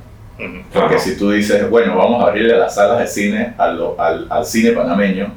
[0.72, 4.44] Porque si tú dices, bueno, vamos a abrirle las salas de cine al, al, al,
[4.44, 5.32] cine panameño,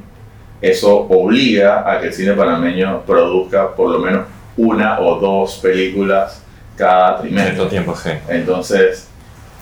[0.62, 4.24] eso obliga a que el cine panameño produzca por lo menos
[4.56, 6.44] una o dos películas
[6.78, 7.66] cada trimestre.
[7.66, 8.12] tiempo, sí.
[8.30, 9.10] Entonces,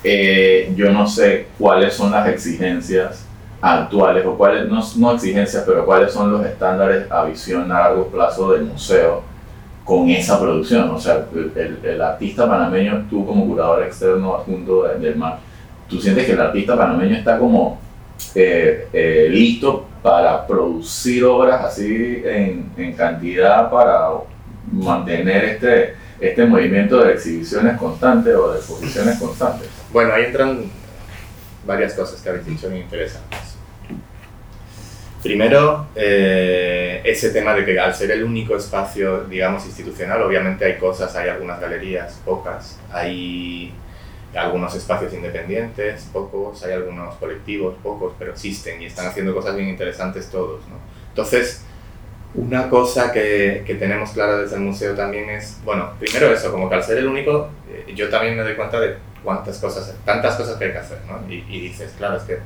[0.03, 3.25] eh, yo no sé cuáles son las exigencias
[3.61, 8.07] actuales, o cuáles, no, no, exigencias, pero cuáles son los estándares a visión a largo
[8.07, 9.21] plazo del museo
[9.85, 10.89] con esa producción.
[10.89, 11.25] O sea,
[11.83, 15.37] el, artista panameño, tú como curador externo adjunto del MAR,
[15.87, 17.79] tú sientes que el artista panameño está como
[18.33, 24.09] eh, eh, listo para producir obras así en, en cantidad para
[24.71, 29.80] mantener este, este movimiento de exhibiciones constantes o de exposiciones constantes.
[29.91, 30.71] Bueno, ahí entran
[31.65, 33.39] varias cosas que habéis dicho muy interesantes.
[35.21, 40.77] Primero, eh, ese tema de que al ser el único espacio, digamos, institucional, obviamente hay
[40.77, 43.73] cosas, hay algunas galerías, pocas, hay
[44.33, 49.67] algunos espacios independientes, pocos, hay algunos colectivos, pocos, pero existen y están haciendo cosas bien
[49.67, 50.61] interesantes todos.
[50.69, 50.75] ¿no?
[51.09, 51.65] Entonces,
[52.33, 56.69] una cosa que, que, tenemos clara desde el museo también es, bueno, primero eso, como
[56.69, 60.35] que al ser el único, eh, yo también me doy cuenta de cuántas cosas, tantas
[60.35, 61.19] cosas que hay que hacer, ¿no?
[61.29, 62.39] Y, y, dices, claro, es que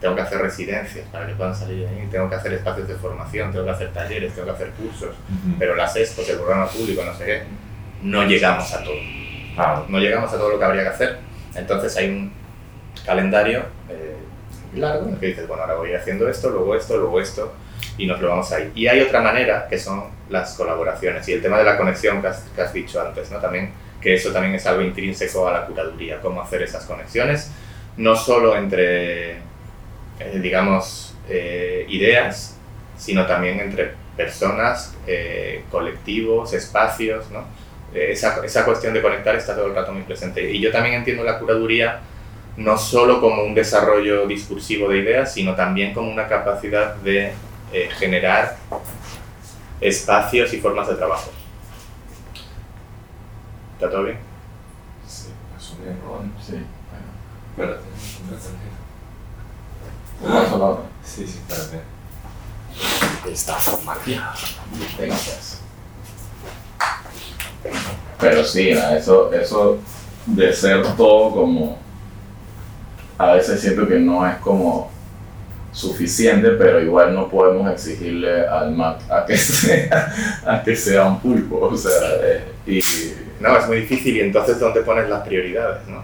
[0.00, 2.94] tengo que hacer residencias para que puedan salir de ahí, tengo que hacer espacios de
[2.94, 5.14] formación, tengo que hacer talleres, tengo que hacer cursos,
[5.58, 7.42] pero las expos, el programa público, no sé qué,
[8.02, 8.94] no llegamos a todo.
[9.88, 11.18] No llegamos a todo lo que habría que hacer.
[11.54, 12.32] Entonces hay un
[13.06, 14.16] calendario eh,
[14.74, 17.54] largo en el que dices, bueno, ahora voy haciendo esto, luego esto, luego esto,
[17.98, 18.72] y nos lo vamos a ir.
[18.74, 22.28] Y hay otra manera que son las colaboraciones y el tema de la conexión que
[22.28, 23.38] has, que has dicho antes, ¿no?
[23.38, 27.50] También que eso también es algo intrínseco a la curaduría, cómo hacer esas conexiones,
[27.96, 32.56] no solo entre, eh, digamos, eh, ideas,
[32.96, 37.44] sino también entre personas, eh, colectivos, espacios, ¿no?
[37.94, 40.50] Esa, esa, cuestión de conectar está todo el rato muy presente.
[40.50, 42.00] Y yo también entiendo la curaduría
[42.56, 47.32] no solo como un desarrollo discursivo de ideas, sino también como una capacidad de
[47.98, 48.56] generar
[49.80, 51.30] espacios y formas de trabajo.
[53.74, 54.18] ¿Está todo bien?
[55.06, 56.22] Sí, es un error.
[56.44, 56.64] Sí.
[57.56, 57.88] Bueno, espérate,
[58.26, 58.76] una tarjeta.
[60.50, 61.80] ¿Cómo Sí, sí, espérate.
[63.30, 64.32] Está formateado.
[64.98, 65.60] Gracias.
[68.18, 69.78] Pero sí, eso, eso
[70.26, 71.78] de ser todo como.
[73.18, 74.90] A veces siento que no es como
[75.76, 80.14] suficiente, pero igual no podemos exigirle al Mac a que sea,
[80.46, 81.58] a que sea un pulpo.
[81.58, 82.80] O sea, eh, y
[83.40, 86.02] no, es muy difícil y entonces ¿dónde pones las prioridades, no?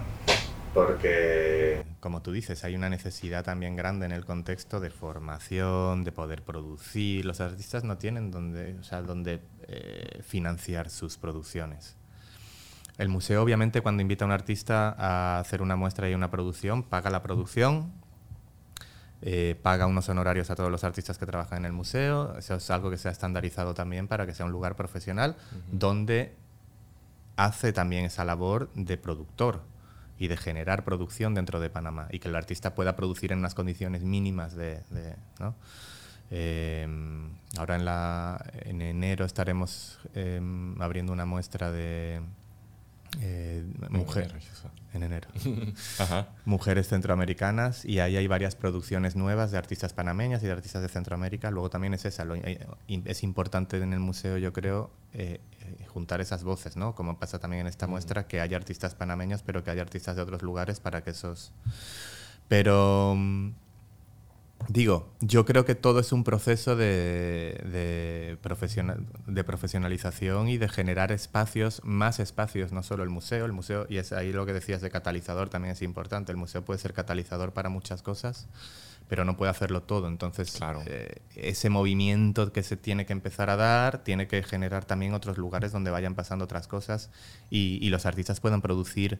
[0.75, 1.81] Porque...
[1.99, 6.43] Como tú dices, hay una necesidad también grande en el contexto de formación, de poder
[6.43, 7.25] producir.
[7.25, 11.95] Los artistas no tienen donde, o sea, donde eh, financiar sus producciones.
[12.99, 16.83] El museo, obviamente, cuando invita a un artista a hacer una muestra y una producción,
[16.83, 17.91] paga la producción,
[19.25, 22.37] eh, paga unos honorarios a todos los artistas que trabajan en el museo.
[22.37, 25.37] Eso es algo que se ha estandarizado también para que sea un lugar profesional
[25.71, 26.35] donde
[27.37, 29.61] hace también esa labor de productor
[30.19, 33.55] y de generar producción dentro de Panamá y que el artista pueda producir en unas
[33.55, 34.81] condiciones mínimas de...
[35.39, 35.55] ¿no?
[36.29, 36.87] Eh,
[37.57, 40.41] ahora en, la, en enero estaremos eh,
[40.79, 42.21] abriendo una muestra de
[43.21, 44.33] eh, mujer,
[44.93, 45.27] en enero.
[46.45, 50.89] Mujeres centroamericanas y ahí hay varias producciones nuevas de artistas panameñas y de artistas de
[50.89, 51.51] Centroamérica.
[51.51, 52.25] Luego también es esa,
[52.87, 56.95] es importante en el museo, yo creo, eh, eh, juntar esas voces, ¿no?
[56.95, 60.21] Como pasa también en esta muestra, que haya artistas panameños, pero que haya artistas de
[60.21, 61.51] otros lugares para que esos...
[62.47, 63.51] Pero mm,
[64.69, 68.37] Digo, yo creo que todo es un proceso de, de,
[69.27, 73.45] de, profesionalización y de generar espacios, más espacios, no solo el museo.
[73.45, 76.31] El museo, y es ahí lo que decías de catalizador, también es importante.
[76.31, 78.47] El museo puede ser catalizador para muchas cosas,
[79.07, 80.07] pero no puede hacerlo todo.
[80.07, 85.13] Entonces, eh, ese movimiento que se tiene que empezar a dar tiene que generar también
[85.13, 87.09] otros lugares donde vayan pasando otras cosas
[87.49, 89.19] y, y los artistas puedan producir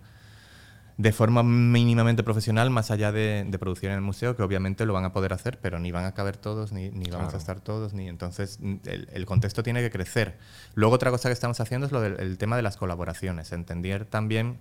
[0.97, 5.05] de forma mínimamente profesional, más allá de, producir en el museo, que obviamente lo van
[5.05, 7.93] a poder hacer, pero ni van a caber todos, ni, ni vamos a estar todos,
[7.93, 10.37] ni entonces el, contexto tiene que crecer.
[10.75, 14.59] Luego otra cosa que estamos haciendo es lo del tema de las colaboraciones, entender también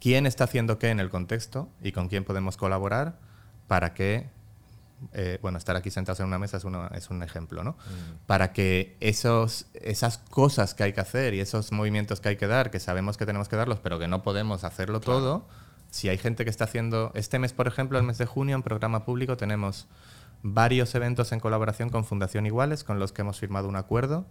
[0.00, 3.18] quién está haciendo qué en el contexto y con quién podemos colaborar
[3.68, 4.28] para que
[5.12, 7.72] eh, bueno, estar aquí sentados en una mesa es, es un ejemplo, ¿no?
[7.72, 8.26] Mm.
[8.26, 12.46] Para que esos, esas cosas que hay que hacer y esos movimientos que hay que
[12.46, 15.46] dar, que sabemos que tenemos que darlos, pero que no podemos hacerlo todo,
[15.90, 18.62] si hay gente que está haciendo, este mes, por ejemplo, el mes de junio, en
[18.62, 19.86] programa público, tenemos
[20.42, 24.26] varios eventos en colaboración con Fundación Iguales, con los que hemos firmado un acuerdo.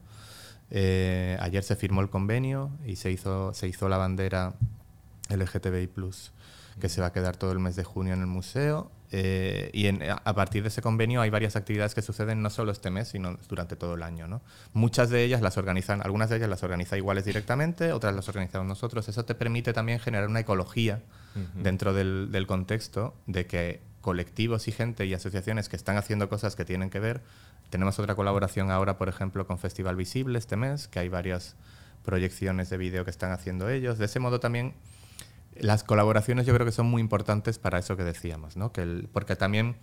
[0.72, 4.54] Eh, ayer se firmó el convenio y se hizo, se hizo la bandera
[5.30, 5.90] LGTBI,
[6.80, 8.92] que se va a quedar todo el mes de junio en el museo.
[9.12, 12.90] Eh, y a partir de ese convenio hay varias actividades que suceden no solo este
[12.90, 14.28] mes, sino durante todo el año.
[14.28, 14.42] ¿no?
[14.74, 18.68] Muchas de ellas las organizan, algunas de ellas las organiza iguales directamente, otras las organizamos
[18.68, 19.08] nosotros.
[19.08, 21.02] Eso te permite también generar una ecología
[21.56, 26.56] dentro del, del, contexto de que colectivos y gente y asociaciones que están haciendo cosas
[26.56, 27.24] que tienen que ver.
[27.70, 31.58] Tenemos otra colaboración ahora, por ejemplo, con Festival Visible este mes, que hay varias
[32.06, 33.98] proyecciones de vídeo que están haciendo ellos.
[33.98, 34.76] De ese modo también
[35.56, 38.72] las colaboraciones yo creo que son muy importantes para eso que decíamos, ¿no?
[38.72, 39.78] que porque también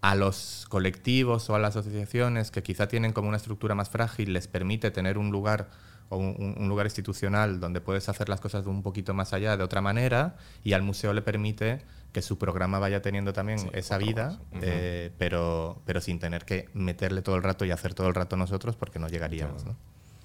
[0.00, 4.32] a los colectivos o a las asociaciones que quizá tienen como una estructura más frágil
[4.32, 5.68] les permite tener un lugar
[6.08, 9.80] o un, lugar institucional donde puedes hacer las cosas un poquito más allá de otra
[9.80, 15.12] manera y al museo le permite que su programa vaya teniendo también esa vida, eh,
[15.18, 18.74] pero, pero sin tener que meterle todo el rato y hacer todo el rato nosotros
[18.74, 19.64] porque no llegaríamos.
[19.64, 19.76] ¿no?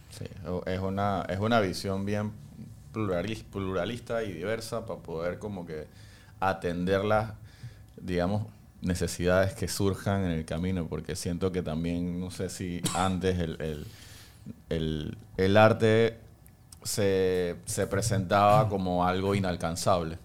[0.09, 0.25] Sí,
[0.65, 2.31] es una, es una visión bien
[3.51, 5.87] pluralista y diversa para poder como que
[6.39, 7.33] atender las,
[7.97, 8.47] digamos,
[8.81, 13.85] necesidades que surjan en el camino, porque siento que también, no sé si antes el,
[14.69, 16.19] el, el, arte
[16.83, 20.19] se, se, presentaba como algo inalcanzable.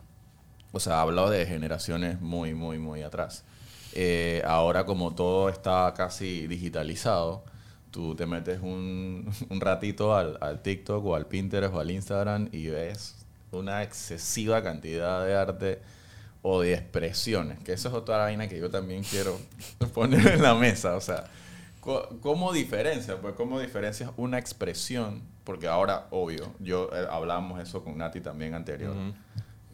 [0.73, 3.45] O sea, hablado de generaciones muy, muy, muy atrás.
[3.93, 7.45] Eh, ahora como todo está casi digitalizado,
[7.91, 12.49] tú te metes un, un ratito al, al, TikTok o al Pinterest o al Instagram
[12.53, 13.17] y ves
[13.53, 15.83] una excesiva cantidad de arte
[16.43, 19.39] o de expresiones, que eso es otra vaina que yo también quiero
[19.95, 21.25] poner en la mesa, o sea,
[21.81, 23.21] ¿cómo diferencia?
[23.21, 28.55] Pues cómo diferencias una expresión, porque ahora, obvio, yo eh, hablábamos eso con Nati también
[28.55, 28.95] anterior,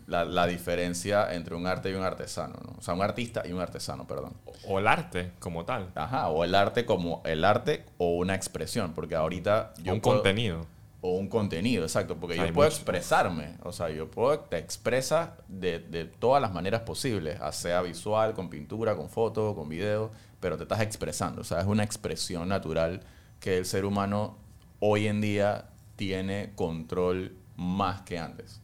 [0.06, 2.76] la, la, diferencia entre un arte y un artesano, ¿no?
[2.78, 4.34] O sea, un artista y un artesano, perdón.
[4.68, 5.90] O el arte como tal.
[5.94, 9.74] Ajá, o el arte como el arte o una expresión, porque ahorita...
[9.82, 10.66] Yo un contenido.
[11.00, 15.78] O un contenido, exacto, porque yo puedo expresarme, o sea, yo puedo, te expresa de,
[15.78, 20.64] de, todas las maneras posibles, sea visual, con pintura, con foto, con video, pero te
[20.64, 23.02] estás expresando, o sea, es una expresión natural
[23.40, 24.38] que el ser humano
[24.80, 28.60] hoy en día tiene control más que antes.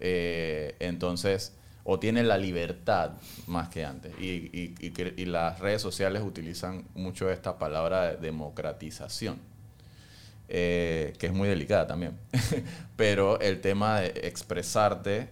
[0.00, 3.12] Eh, entonces, o tiene la libertad
[3.46, 4.12] más que antes.
[4.20, 9.38] Y, y, las redes sociales utilizan mucho esta palabra de democratización,
[10.48, 12.18] eh, que es muy delicada también.
[12.96, 15.28] Pero el tema de expresarte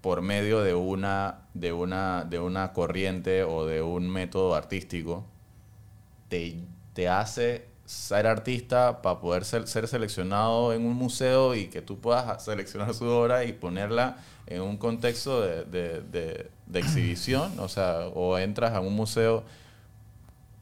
[0.00, 5.24] por medio de una, de, una, de una corriente o de un método artístico
[6.28, 6.56] te,
[6.94, 11.98] te hace ser artista para poder ser, ser seleccionado en un museo y que tú
[11.98, 17.68] puedas seleccionar su obra y ponerla en un contexto de, de, de, de exhibición, o
[17.68, 19.42] sea, o entras a un museo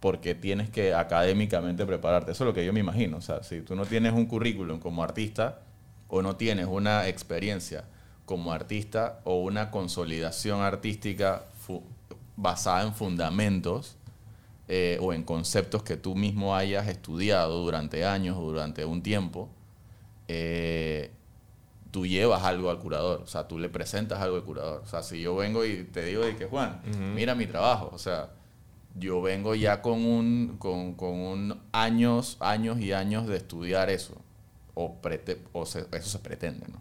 [0.00, 2.32] porque tienes que académicamente prepararte.
[2.32, 3.18] Eso es lo que yo me imagino.
[3.18, 5.58] O sea, si tú no tienes un currículum como artista
[6.08, 7.84] o no tienes una experiencia
[8.24, 11.42] como artista o una consolidación artística
[12.36, 13.97] basada en fundamentos
[14.68, 19.48] eh, o en conceptos que tú mismo hayas estudiado durante años o durante un tiempo,
[20.28, 21.10] eh,
[21.90, 24.82] tú llevas algo al curador, o sea, tú le presentas algo al curador.
[24.84, 26.80] O sea, si yo vengo y te digo de que Juan,
[27.14, 28.30] mira mi trabajo, o sea,
[28.94, 34.14] yo vengo ya con un con, con un años, años y años de estudiar eso.
[34.74, 36.80] O, prete- o se- eso se pretende, ¿no?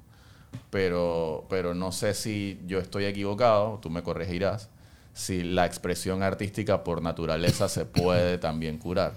[0.70, 4.70] Pero, pero no sé si yo estoy equivocado, tú me corregirás,
[5.18, 9.14] si la expresión artística por naturaleza se puede también curar.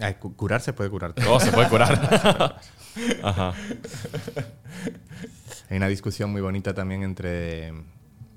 [0.00, 1.12] Ay, cu- curar se puede curar.
[1.12, 1.38] todo.
[1.38, 2.58] Se puede curar.
[3.22, 3.52] Ajá.
[5.70, 7.72] Hay una discusión muy bonita también entre,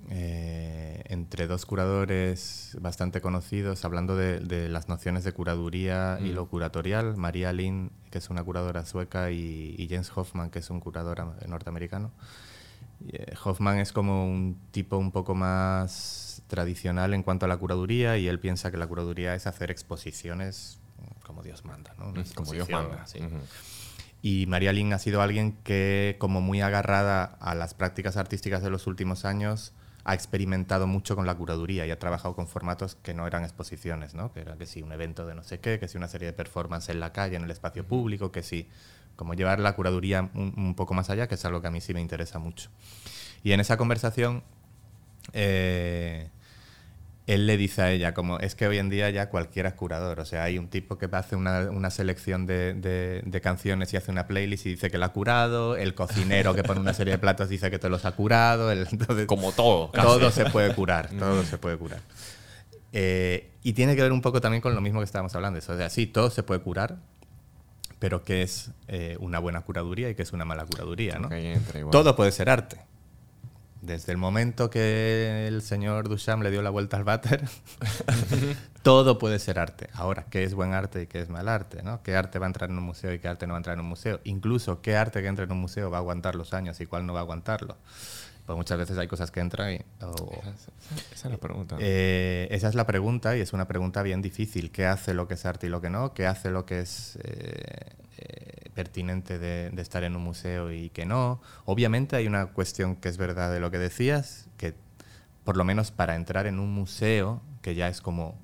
[0.10, 6.48] eh, entre dos curadores bastante conocidos, hablando de, de las nociones de curaduría y lo
[6.48, 7.18] curatorial.
[7.18, 11.22] María Lynn, que es una curadora sueca, y, y Jens Hoffman, que es un curador
[11.22, 12.12] am- norteamericano.
[13.10, 18.18] Eh, Hoffman es como un tipo un poco más tradicional en cuanto a la curaduría
[18.18, 20.80] y él piensa que la curaduría es hacer exposiciones
[21.24, 22.10] como Dios manda, ¿no?
[22.10, 23.02] Una Como Dios manda.
[23.04, 23.20] así.
[23.20, 23.38] Ujú.
[24.22, 28.70] Y María Lynn ha sido alguien que, como muy agarrada a las prácticas artísticas de
[28.70, 29.74] los últimos años,
[30.04, 34.14] ha experimentado mucho con la curaduría y ha trabajado con formatos que no eran exposiciones,
[34.14, 34.32] ¿no?
[34.34, 36.34] Que era que si un evento de no sé qué, que si una serie de
[36.34, 38.68] performances en la calle, en el espacio público, que si
[39.16, 41.82] como llevar la curaduría un, un poco más allá, que es algo que a mí
[41.82, 42.70] sí me interesa mucho.
[43.44, 44.44] Y en esa conversación,
[45.34, 46.30] eh,
[47.28, 50.20] él le dice a ella, como es que hoy en día ya cualquiera es curador.
[50.20, 53.98] O sea, hay un tipo que hace una, una selección de, de- de canciones y
[53.98, 57.14] hace una playlist y dice que la ha curado, el cocinero que pone una serie
[57.14, 59.92] de platos dice que te los ha curado, el, entonces, Como todo.
[59.92, 60.06] casi.
[60.08, 62.02] todo se puede curar, todo se puede curar.
[62.94, 65.58] Eh, y tiene que ver un poco también con lo mismo que estábamos hablando.
[65.58, 66.98] O sea, sí, todo se puede curar,
[68.00, 71.20] pero ¿qué es eh, una buena curaduría y qué es una mala curaduría?
[71.20, 71.30] ¿no?
[71.92, 72.80] Todo puede ser arte.
[73.82, 77.44] Desde el momento que el señor Duchamp le dio la vuelta al váter,
[78.82, 79.90] todo puede ser arte.
[79.94, 81.84] Ahora, ¿qué es buen arte y qué es mal arte?
[81.84, 82.02] ¿no?
[82.02, 83.76] ¿Qué arte va a entrar en un museo y qué arte no va a entrar
[83.76, 84.22] en un museo?
[84.24, 87.06] Incluso, ¿qué arte que entra en un museo va a aguantar los años y cuál
[87.06, 87.78] no va a aguantarlo?
[88.46, 89.76] Pues muchas veces hay cosas que entran y...
[89.76, 90.72] Esa,
[91.12, 91.78] esa es la pregunta.
[91.80, 94.72] eh, esa es la pregunta y es una pregunta bien difícil.
[94.72, 96.14] ¿Qué hace lo que es arte y lo que no?
[96.14, 100.92] ¿Qué hace lo que es eh, eh, pertinente de, de estar en un museo y
[100.92, 101.42] que no?
[101.66, 104.76] Obviamente hay una cuestión que es verdad de lo que decías, que
[105.44, 108.38] por lo menos para entrar en un museo, que ya es como...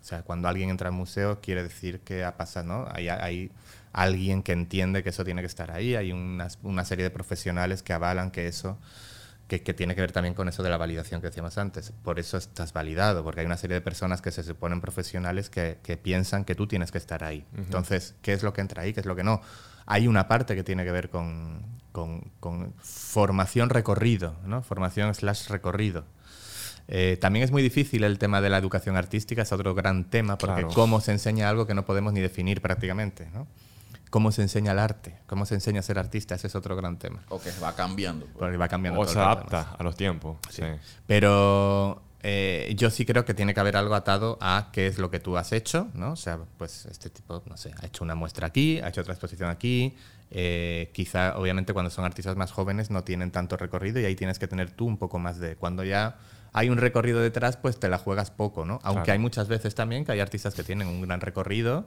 [0.00, 2.88] O sea, cuando alguien entra al museo quiere decir que ha pasado, ¿no?
[2.90, 3.50] Hay, hay
[3.92, 7.92] alguien que entiende que eso tiene que estar ahí, hay una serie de profesionales que
[7.92, 8.78] avalan que eso
[9.48, 11.92] que, que tiene que ver también con eso de la validación que decíamos antes.
[12.02, 15.78] Por eso estás validado, porque hay una serie de personas que se suponen profesionales que,
[15.82, 17.44] que piensan que tú tienes que estar ahí.
[17.56, 18.92] Entonces, ¿qué es lo que entra ahí?
[18.92, 19.40] ¿Qué es lo que no?
[19.86, 24.62] Hay una parte que tiene que ver con, con- con formación recorrido, ¿no?
[24.62, 26.04] Formación slash recorrido.
[26.88, 30.38] Eh, también es muy difícil el tema de la educación artística, es otro gran tema,
[30.38, 30.74] porque Claro.
[30.74, 33.46] cómo se enseña algo que no podemos ni definir prácticamente, ¿no?
[34.10, 35.18] ¿Cómo se enseña el arte?
[35.26, 36.34] ¿Cómo se enseña a ser artista?
[36.34, 37.22] Ese es otro gran tema.
[37.28, 38.26] O que va cambiando.
[38.26, 38.38] pues.
[38.38, 40.36] Porque va cambiando o todo se adapta a los tiempos.
[40.50, 40.62] Sí.
[41.06, 45.10] pero eh, yo sí creo que tiene que haber algo atado a qué es lo
[45.10, 46.12] que tú has hecho, ¿no?
[46.12, 49.14] O sea, pues este tipo, no sé, ha hecho una muestra aquí, ha hecho otra
[49.14, 49.94] exposición aquí.
[50.30, 54.38] eh, quizá, obviamente, cuando son artistas más jóvenes no tienen tanto recorrido y ahí tienes
[54.40, 55.54] que tener tú un poco más de...
[55.56, 56.16] Cuando ya
[56.58, 58.80] hay un recorrido detrás, pues te la juegas poco, ¿no?
[58.82, 59.12] Aunque Claro.
[59.12, 61.86] hay muchas veces también que hay artistas que tienen un gran recorrido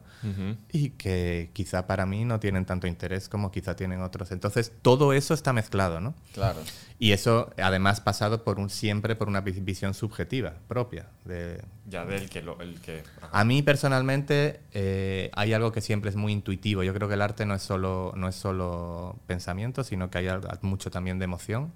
[0.72, 4.32] y que quizá para mí no tienen tanto interés como quizá tienen otros.
[4.32, 6.14] Entonces, todo eso está mezclado, ¿no?
[6.34, 6.60] Claro.
[7.00, 11.08] Y eso, además, pasado por un, siempre por una vi- visión subjetiva propia.
[11.26, 13.04] De, Ya del que lo, el que.
[13.22, 13.30] ajá.
[13.40, 16.84] a mí, personalmente, eh, hay algo que siempre es muy intuitivo.
[16.84, 20.28] Yo creo que el arte no es solo, no es solo pensamiento, sino que hay
[20.62, 21.72] mucho también de emoción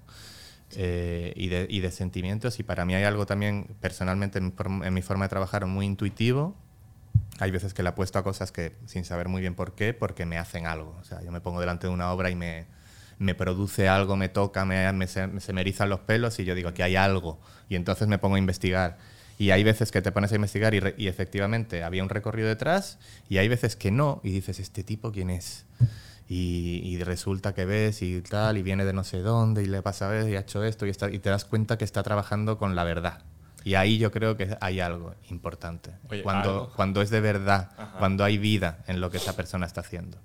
[0.76, 2.58] eh, y, de, y de sentimientos.
[2.60, 4.54] Y para mí hay algo también, personalmente, en,
[4.84, 6.54] en mi forma de trabajar, muy intuitivo.
[7.38, 10.26] Hay veces que le apuesto a cosas que sin saber muy bien por qué, porque
[10.26, 10.96] me hacen algo.
[11.00, 12.66] O sea, yo me pongo delante de una obra y me,
[13.18, 16.54] me produce algo, me toca, me, me- se, se me erizan los pelos y yo
[16.54, 17.40] digo que hay algo.
[17.68, 18.98] Y entonces me pongo a investigar.
[19.36, 22.46] Y hay veces que te pones a investigar y, re- y efectivamente había un recorrido
[22.48, 22.98] detrás
[23.28, 25.64] y hay veces que no y dices, ¿este tipo quién es?
[26.28, 29.82] Y, y resulta que ves y tal, y viene de no sé dónde y le
[29.82, 32.02] pasa a ver y ha hecho esto y, está, y te das cuenta que está
[32.02, 33.22] trabajando con la verdad.
[33.62, 35.90] Y ahí yo creo que hay algo importante.
[36.10, 36.72] Oye, cuando, algo.
[36.76, 37.98] cuando es de verdad, Ajá.
[37.98, 40.18] cuando hay vida en lo que esa persona está haciendo.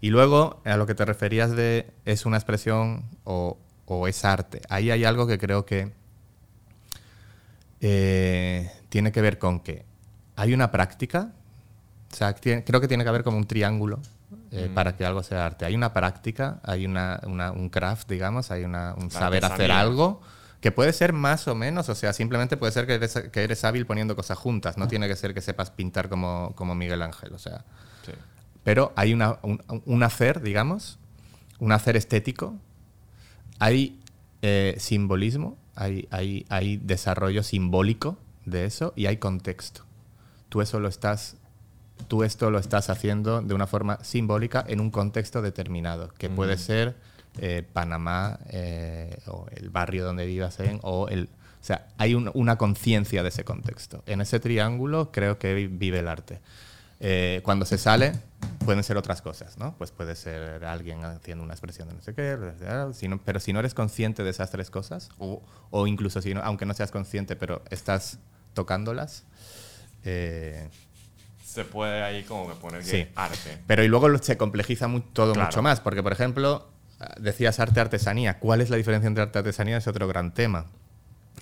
[0.00, 4.60] Y luego, a lo que te referías de es una expresión o, o es arte.
[4.68, 5.92] Ahí hay algo que creo que
[7.80, 9.84] eh, tiene que ver con que
[10.36, 11.32] hay una práctica,
[12.12, 14.00] o sea, tiene- creo que tiene que haber como un triángulo
[14.52, 14.74] eh, Mm.
[14.74, 15.64] para que algo sea arte.
[15.64, 19.72] Hay una práctica, hay una, una- un craft, digamos, hay una, un La saber hacer
[19.72, 20.20] algo
[20.60, 23.64] que puede ser más o menos, o sea, simplemente puede ser que eres, que eres
[23.64, 27.32] hábil poniendo cosas juntas, no tiene que ser que sepas pintar como, como Miguel Ángel,
[27.32, 27.64] o sea,
[28.06, 28.12] Sí.
[28.62, 30.98] pero hay una, un, un hacer, digamos,
[31.58, 32.54] un hacer estético,
[33.58, 33.98] hay
[34.42, 39.84] eh, simbolismo, hay, hay, hay desarrollo simbólico de eso y hay contexto.
[40.48, 41.36] Tú eso lo estás,
[42.08, 46.58] tú esto lo estás haciendo de una forma simbólica en un contexto determinado, que puede
[46.58, 46.96] ser
[47.38, 51.24] eh, Panamá eh, o el barrio donde vivas en, o el,
[51.60, 54.02] o sea, hay un- una conciencia de ese contexto.
[54.06, 56.40] En ese triángulo creo que vi- vive el arte.
[57.04, 58.12] Eh, cuando se sale,
[58.64, 59.74] pueden ser otras cosas, ¿no?
[59.78, 62.36] Pues puede ser alguien haciendo una expresión de no sé qué,
[63.24, 66.64] pero si no eres consciente de esas tres cosas, o, o incluso si no, aunque
[66.66, 68.18] no seas consciente, pero estás
[68.54, 69.24] tocándolas,
[70.04, 70.68] eh,
[71.52, 73.06] Se puede ahí como que poner que Sí.
[73.14, 73.58] arte.
[73.66, 75.48] pero y luego se complejiza todo Claro.
[75.48, 76.66] mucho más, porque por ejemplo,
[77.18, 78.38] decías arte-artesanía.
[78.38, 79.76] ¿Cuál es la diferencia entre arte artesanía?
[79.76, 80.66] Es otro gran tema.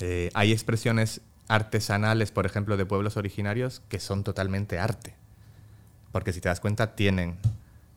[0.01, 5.15] Eh, hay expresiones artesanales, por ejemplo, de pueblos originarios que son totalmente arte.
[6.13, 7.37] Porque si te das cuenta, tienen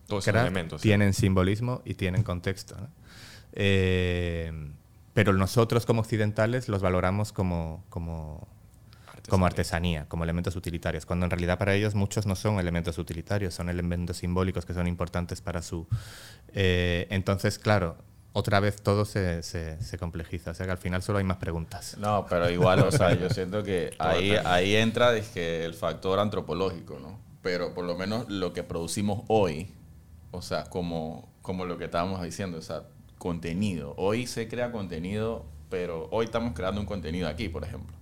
[0.07, 0.81] Todos craft, elementos.
[0.81, 0.89] sí.
[0.89, 2.75] tienen simbolismo y tienen contexto.
[2.79, 2.87] ¿no?
[3.53, 4.51] Eh,
[5.13, 8.47] pero nosotros como occidentales los valoramos como, como,
[9.29, 13.53] como artesanía, como elementos utilitarios, cuando en realidad para ellos muchos no son elementos utilitarios,
[13.53, 15.87] son elementos simbólicos que son importantes para su...
[16.53, 17.97] eh, entonces, claro,
[18.33, 21.37] otra vez todo se, se- se complejiza, o sea que al final solo hay más
[21.37, 21.95] preguntas.
[21.99, 26.99] No, pero igual, o sea, yo siento que ahí, ahí entra dizque, el factor antropológico,
[26.99, 27.19] ¿no?
[27.41, 29.71] Pero por lo menos lo que producimos hoy,
[30.31, 32.83] o sea, como, como lo que estábamos diciendo, o sea,
[33.17, 33.93] contenido.
[33.97, 37.95] Hoy se crea contenido, pero hoy estamos creando un contenido aquí, por ejemplo.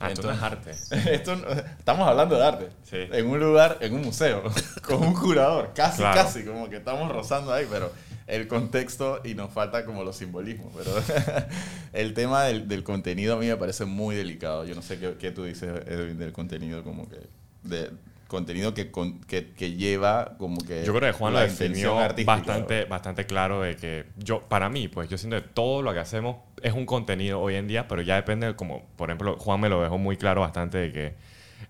[0.00, 0.70] Ah, esto no es arte.
[1.12, 1.34] Esto
[1.78, 2.68] estamos hablando de arte.
[2.84, 2.98] Sí.
[3.12, 4.42] En un lugar, en un museo,
[4.86, 5.72] con un curador.
[5.74, 6.22] Casi, Claro.
[6.22, 7.90] casi, como que estamos rozando ahí, pero
[8.28, 10.72] el contexto y nos falta como los simbolismos.
[10.76, 10.90] Pero
[11.92, 14.64] el tema del, del contenido a mí me parece muy delicado.
[14.64, 17.18] Yo no sé qué, qué tú dices, Edwin, del contenido, como que.
[17.64, 17.90] De,
[18.28, 18.92] contenido que,
[19.26, 20.84] que, que lleva como que.
[20.84, 25.08] Yo creo que Juan lo definió bastante, bastante claro de que yo, para mí, pues
[25.08, 28.16] yo siento que todo lo que hacemos es un contenido hoy en día, pero ya
[28.16, 31.14] depende, como por ejemplo, Juan me lo dejó muy claro bastante de que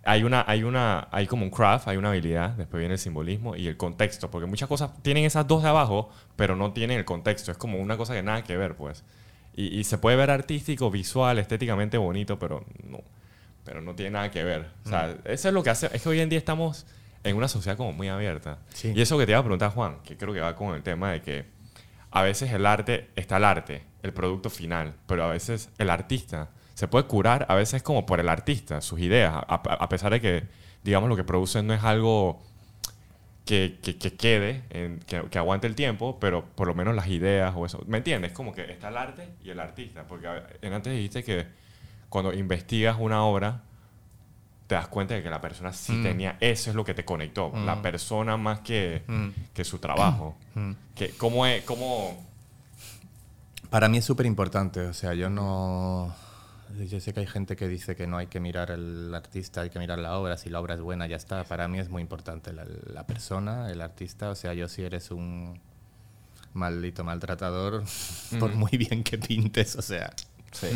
[0.05, 3.57] hay una, hay una, hay como un craft, hay una habilidad, después viene el simbolismo
[3.57, 7.05] y el contexto, porque muchas cosas tienen esas dos de abajo, pero no tienen el
[7.05, 9.05] contexto, es como una cosa que nada que ver, pues.
[9.55, 13.01] Y, y se puede ver artístico, visual, estéticamente bonito, pero no,
[13.64, 14.66] pero no tiene nada que ver.
[14.84, 16.86] O sea, eso es lo que hace, es que hoy en día estamos
[17.24, 18.59] en una sociedad como muy abierta.
[18.72, 18.93] Sí.
[18.95, 21.12] Y eso que te iba a preguntar, Juan, que creo que va con el tema
[21.12, 21.45] de que
[22.11, 26.51] a veces el arte, está el arte, el producto final, pero a veces el artista
[26.74, 30.44] se puede curar, a veces como por el artista, sus ideas, a, pesar de que,
[30.84, 32.40] digamos, lo que producen no es algo
[33.44, 37.09] que, que- que quede, en- que, que aguante el tiempo, pero por lo menos las
[37.09, 37.82] ideas o eso.
[37.86, 38.32] ¿Me entiendes?
[38.32, 40.28] Como que está el arte y el artista, porque
[40.62, 41.46] en antes dijiste que
[42.09, 43.62] cuando investigas una obra,
[44.66, 46.03] te das cuenta de que la persona sí Mm.
[46.03, 47.82] tenía, eso es lo que te conectó, la Mm.
[47.82, 49.28] persona más que, Mm.
[49.55, 50.36] que su trabajo.
[50.94, 51.64] Que, ¿Cómo es?
[51.64, 52.28] ¿Cómo...?
[53.71, 56.14] Para mí es súper importante, o sea, yo no...
[56.87, 59.71] Yo sé que hay gente que dice que no hay que mirar el artista, hay
[59.71, 61.45] que mirar la obra, si la obra es buena ya está.
[61.45, 65.11] Para mí es muy importante la, la persona, el artista, o sea, yo si eres
[65.11, 65.59] un
[66.53, 67.85] maldito maltratador,
[68.39, 70.12] por muy bien que pintes, o sea,
[70.53, 70.69] Sí.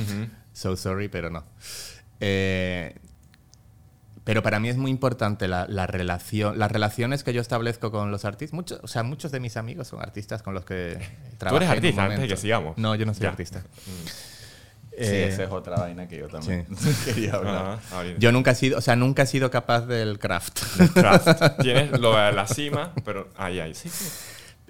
[0.53, 1.45] so sorry, pero no.
[2.21, 2.95] Eh,
[4.25, 8.11] pero para mí es muy importante la, la relación, las relaciones que yo establezco con
[8.11, 8.55] los artistas.
[8.55, 10.99] Muchos, o sea, muchos de mis amigos son artistas con los que
[11.39, 11.65] trabajé.
[11.65, 12.79] en un artista, antes de que sigamos?
[12.79, 13.31] No, yo no soy Ya.
[13.31, 13.63] artista.
[13.63, 16.67] Sí, Eh, esa es otra vaina que yo también
[17.07, 17.57] quería hablar.
[17.81, 18.19] Ajá, ahorita.
[18.19, 20.61] yo nunca he sido, o sea, nunca he sido capaz del craft.
[20.93, 21.43] Craft.
[21.63, 23.75] Tienes lo de la cima, pero ahí, ahí.
[23.75, 24.09] Sí, sí.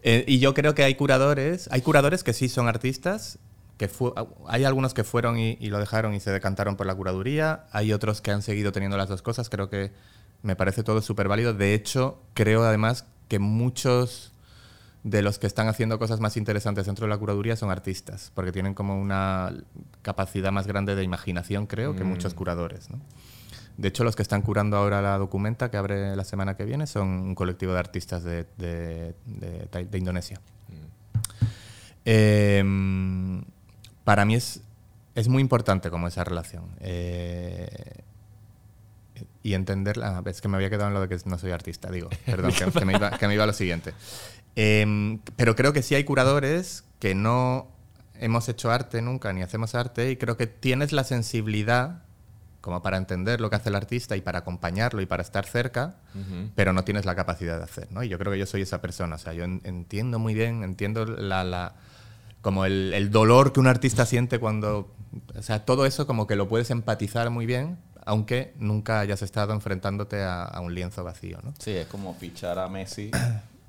[0.05, 3.39] Eh, y yo creo que hay curadores, hay curadores que sí son artistas,
[3.79, 4.15] que fu-
[4.49, 7.93] hay algunos que fueron y, y lo dejaron y se decantaron por la curaduría, hay
[7.93, 9.93] otros que han seguido teniendo las dos cosas, creo que
[10.43, 11.55] me parece todo súper válido.
[11.55, 14.33] De hecho, creo además que muchos
[15.05, 18.53] de los que están haciendo cosas más interesantes dentro de la curaduría son artistas, porque
[18.53, 19.53] tienen como una
[20.03, 22.09] capacidad más grande de imaginación, creo, que Mm.
[22.09, 22.89] muchos curadores.
[22.91, 23.01] ¿no?
[23.79, 26.87] De hecho, los que están curando ahora la documenta, que abre la semana que viene,
[26.87, 30.41] son un colectivo de artistas de, de- de- Tai- de Indonesia.
[32.05, 32.63] Eh,
[34.05, 34.61] para mí es
[35.15, 36.65] es muy importante como esa relación.
[36.81, 37.69] Eh,
[39.43, 40.23] y entenderla.
[40.27, 42.09] Es que me había quedado en lo de que no soy artista, digo.
[42.27, 43.93] Perdón, que, que me, iba, que me iba a lo siguiente.
[44.57, 47.69] Em, pero creo que sí hay curadores que no
[48.21, 52.03] hemos hecho arte nunca ni hacemos arte y creo que tienes la sensibilidad
[52.61, 55.97] como para entender lo que hace el artista y para acompañarlo y para estar cerca,
[56.55, 58.05] pero no tienes la capacidad de hacer, ¿no?
[58.05, 60.63] Y yo creo que yo soy esa persona, o sea, yo en- entiendo muy bien,
[60.63, 61.75] entiendo la, la-
[62.43, 64.91] como el, el dolor que un artista siente cuando,
[65.35, 69.53] o sea, todo eso como que lo puedes empatizar muy bien, aunque nunca hayas estado
[69.55, 71.55] enfrentándote a, a un lienzo vacío, ¿no?
[71.59, 73.11] Sí, es como fichar a Messi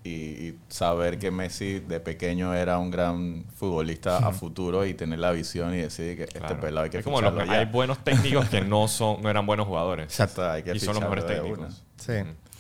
[0.03, 5.19] y, y saber que Messi de pequeño era un gran futbolista a futuro y tener
[5.19, 6.59] la visión y decir que este Claro.
[6.59, 9.67] pelado hay que es como los- hay buenos técnicos que no son no eran buenos
[9.67, 10.05] jugadores.
[10.07, 11.83] Exacto, hay que y son los mejores técnicos.
[11.97, 12.13] Sí.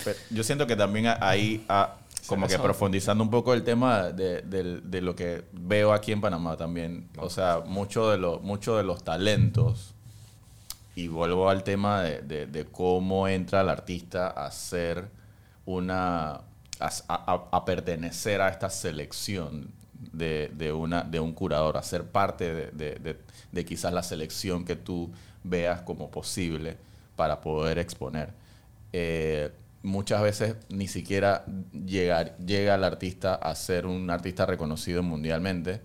[0.05, 1.95] Pero yo siento que también ahí, ah,
[2.27, 6.21] como que profundizando un poco el tema de, del- de lo que veo aquí en
[6.21, 7.09] Panamá también.
[7.17, 9.93] O sea, mucho de, lo, mucho de los talentos,
[10.95, 15.07] y vuelvo al tema de, de- de cómo entra el artista a ser
[15.65, 16.41] una.
[16.79, 19.69] a, a- a pertenecer a esta selección
[20.11, 23.17] de, de una, de un curador, a ser parte de, de- de-
[23.51, 25.11] de quizás la selección que tú
[25.43, 26.77] veas como posible
[27.15, 28.31] para poder exponer.
[28.91, 29.51] Eh,
[29.83, 31.45] muchas veces ni siquiera
[31.85, 35.81] llegar, llega el artista a ser un artista reconocido mundialmente.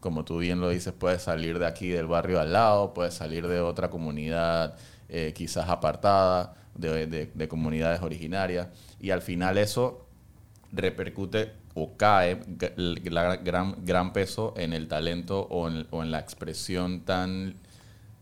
[0.00, 3.46] Como tú bien lo dices, puede salir de aquí del barrio al lado, puede salir
[3.46, 4.74] de otra comunidad
[5.08, 10.06] eh, quizás apartada, de, de- de comunidades originarias, y al final eso
[10.72, 12.40] repercute o cae
[13.04, 17.54] gran, gran peso en el talento o en, o en la expresión tan,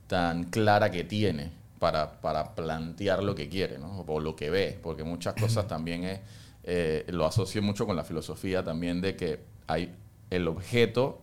[0.09, 4.01] tan clara que tiene para, para plantear lo que quiere ¿no?
[4.07, 6.21] o lo que ve, porque muchas cosas también es,
[6.65, 9.95] eh, lo asocio mucho con la filosofía también de que hay
[10.31, 11.21] el objeto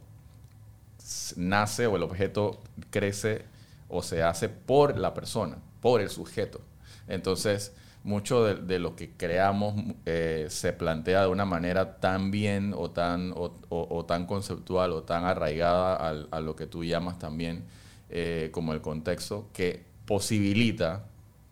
[1.36, 3.46] nace o el objeto crece
[3.90, 6.60] o se hace por la persona, por el sujeto.
[7.08, 12.74] Entonces, mucho de, de lo que creamos eh, se plantea de una manera tan bien
[12.76, 16.84] o tan, o, o- o tan conceptual o tan arraigada al- a lo que tú
[16.84, 17.64] llamas también
[18.10, 21.04] eh, como el contexto, que posibilita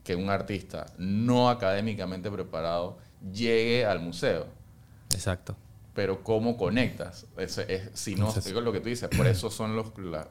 [0.04, 2.98] que un artista no académicamente preparado
[3.32, 4.48] llegue al museo
[5.14, 5.56] Exacto.
[5.94, 7.26] pero cómo conectas.
[7.38, 10.28] Ese es, si no, digo lo que tú dices, por eso son los, la-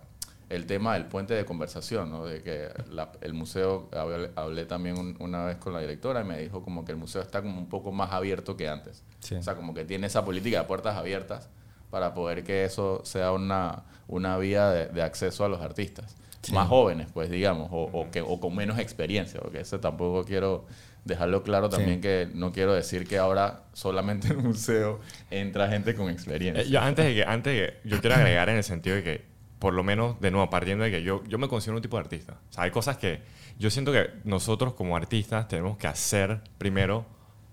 [0.50, 2.24] el tema del puente de conversación, ¿no?
[2.26, 6.24] de que la- el museo, hablé, hablé también un- una vez con la directora y
[6.24, 9.02] me dijo como que el museo está como un poco más abierto que antes.
[9.20, 9.34] Sí.
[9.36, 11.48] O sea, como que tiene esa política de puertas abiertas
[11.90, 16.14] para poder que eso sea una, una vía de, de acceso a los artistas.
[16.52, 20.66] Más jóvenes, pues digamos, o, o que, o con menos experiencia, porque eso tampoco quiero
[21.04, 22.00] dejarlo claro también Sí.
[22.00, 26.62] que no quiero decir que ahora solamente en el museo entra gente con experiencia.
[26.64, 29.02] Eh, yo antes de que, antes de que- yo quiero agregar en el sentido de
[29.02, 29.24] que,
[29.58, 32.02] por lo menos, de nuevo, partiendo de que yo, yo me considero un tipo de
[32.02, 32.38] artista.
[32.50, 33.20] O sea, hay cosas que
[33.58, 37.06] yo siento que nosotros como artistas tenemos que hacer primero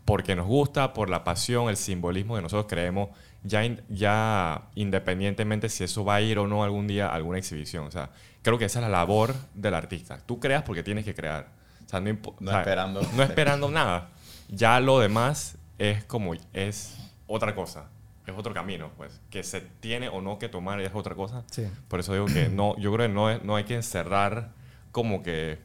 [0.05, 3.09] porque nos gusta, por la pasión, el simbolismo que nosotros creemos,
[3.43, 7.37] ya, in- ya independientemente si eso va a ir o no algún día a alguna
[7.37, 7.85] exhibición.
[7.85, 8.09] O sea,
[8.41, 10.19] creo que esa es la labor del artista.
[10.25, 11.47] Tú creas porque tienes que crear.
[11.85, 13.01] O sea, no, No o sea, esperando.
[13.15, 14.09] No esperando nada.
[14.49, 17.85] Ya lo demás es como, es otra cosa.
[18.25, 19.19] Es otro camino, pues.
[19.29, 21.43] Que se tiene o no que tomar es otra cosa.
[21.51, 21.67] Sí.
[21.87, 24.51] Por eso digo que no, yo creo que no, es- no hay que encerrar
[24.91, 25.59] como que...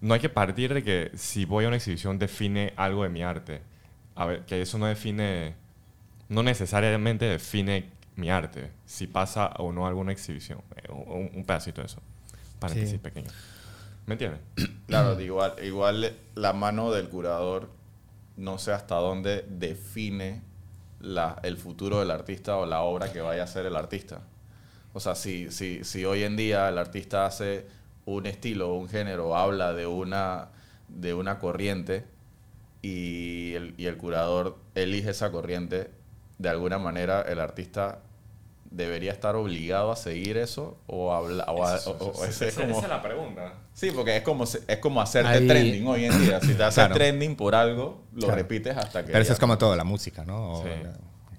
[0.00, 3.22] No hay que partir de que si voy a una exhibición define algo de mi
[3.22, 3.62] arte.
[4.14, 5.54] A ver, que eso no define...
[6.28, 7.88] No necesariamente define
[8.18, 8.72] mi arte.
[8.84, 10.60] Si pasa o no alguna exhibición.
[10.76, 12.00] Eh, Un, un pedacito de eso.
[12.58, 12.98] Paréntesis Sí.
[12.98, 13.30] pequeño.
[14.06, 14.40] ¿Me entiendes?
[14.88, 17.68] Claro, igual, igual la mano del curador
[18.36, 20.42] no sé hasta dónde define
[21.00, 24.22] la- el futuro del artista o la obra que vaya a hacer el artista.
[24.94, 27.66] O sea, si, si, si hoy en día el artista hace
[28.06, 30.48] un estilo, un género, habla de una,
[30.88, 32.06] de una corriente
[32.82, 35.90] y el, y el curador elige esa corriente,
[36.38, 37.98] de alguna manera el artista
[38.70, 42.80] debería estar obligado a seguir eso o, habla, o, a- o- o- ese es como...
[42.86, 43.54] la pregunta.
[43.72, 46.40] Sí, porque es como, es como hacerte Ahí- trending hoy en día.
[46.40, 46.94] Si te haces Claro.
[46.94, 48.34] trending por algo, lo Claro.
[48.36, 49.12] repites hasta que...
[49.12, 50.52] Pero eso ya- es como todo, la música, ¿no?
[50.52, 50.68] O, Sí.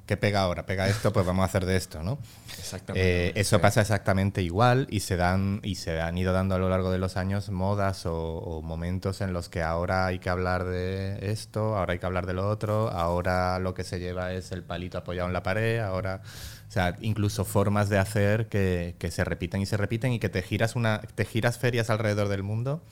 [0.05, 0.65] ¿Qué pega ahora?
[0.65, 2.17] Pega esto, pues vamos a hacer de esto, ¿no?
[2.57, 3.27] Exactamente.
[3.27, 6.67] Eh, eso pasa exactamente igual y se dan y se han ido dando a lo
[6.67, 10.65] largo de los años modas o, o momentos en los que ahora hay que hablar
[10.65, 14.51] de esto, ahora hay que hablar de lo otro, ahora lo que se lleva es
[14.51, 16.23] el palito apoyado en la pared, ahora,
[16.69, 20.43] o sea, incluso formas de hacer que, se repiten y se repiten y que te
[20.43, 22.83] giras una, te giras ferias alrededor del mundo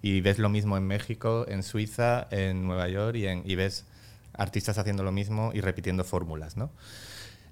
[0.00, 3.84] y ves lo mismo en México, en Suiza, en Nueva York y, en, y ves
[4.32, 6.70] artistas haciendo lo mismo y repitiendo fórmulas, ¿no?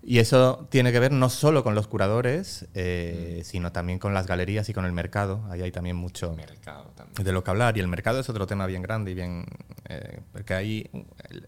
[0.07, 4.27] Y eso tiene que ver no solo con los curadores, eh, sino también con las
[4.27, 5.43] galerías y con el mercado.
[5.51, 7.25] Ahí hay también mucho Mercado también.
[7.25, 7.77] de lo que hablar.
[7.79, 9.47] Y el mercado es otro tema bien grande y bien...
[9.89, 10.91] eh, porque ahí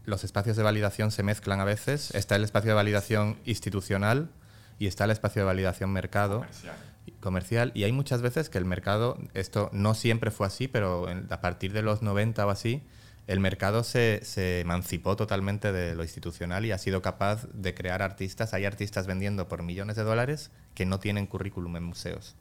[0.06, 2.14] los espacios de validación se mezclan a veces.
[2.14, 4.30] Está el espacio de validación institucional
[4.78, 6.76] y está el espacio de validación mercado Comercial.
[7.20, 11.40] comercial y hay muchas veces que el mercado, esto no siempre fue así, pero a
[11.42, 12.82] partir de los 90 o así,
[13.26, 18.02] el mercado se, se emancipó totalmente de lo institucional y ha sido capaz de crear
[18.02, 18.54] artistas.
[18.54, 22.34] Hay artistas vendiendo por millones de dólares que no tienen currículum en museos.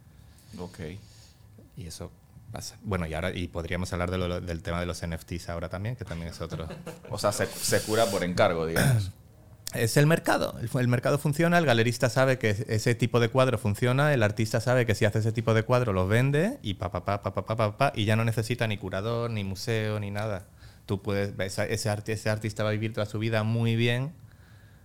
[0.60, 0.80] Ok.
[1.78, 2.12] Y eso
[2.52, 2.78] pasa.
[2.84, 5.96] Bueno, y ahora y podríamos hablar de lo- del tema de los NFTs ahora también,
[5.96, 6.68] que también es otro.
[7.10, 9.12] O sea, se, se cura por encargo, digamos.
[9.74, 10.56] Es el mercado.
[10.62, 14.62] El, el mercado funciona, el galerista sabe que ese tipo de cuadro funciona, el artista
[14.62, 17.34] sabe que si hace ese tipo de cuadro lo vende y pa pa pa pa
[17.34, 20.46] pa pa pa, pa, y ya no necesita ni curador, ni museo, ni nada.
[20.86, 24.14] Tú puedes esa- ese, arti- ese artista va a vivir toda su vida muy bien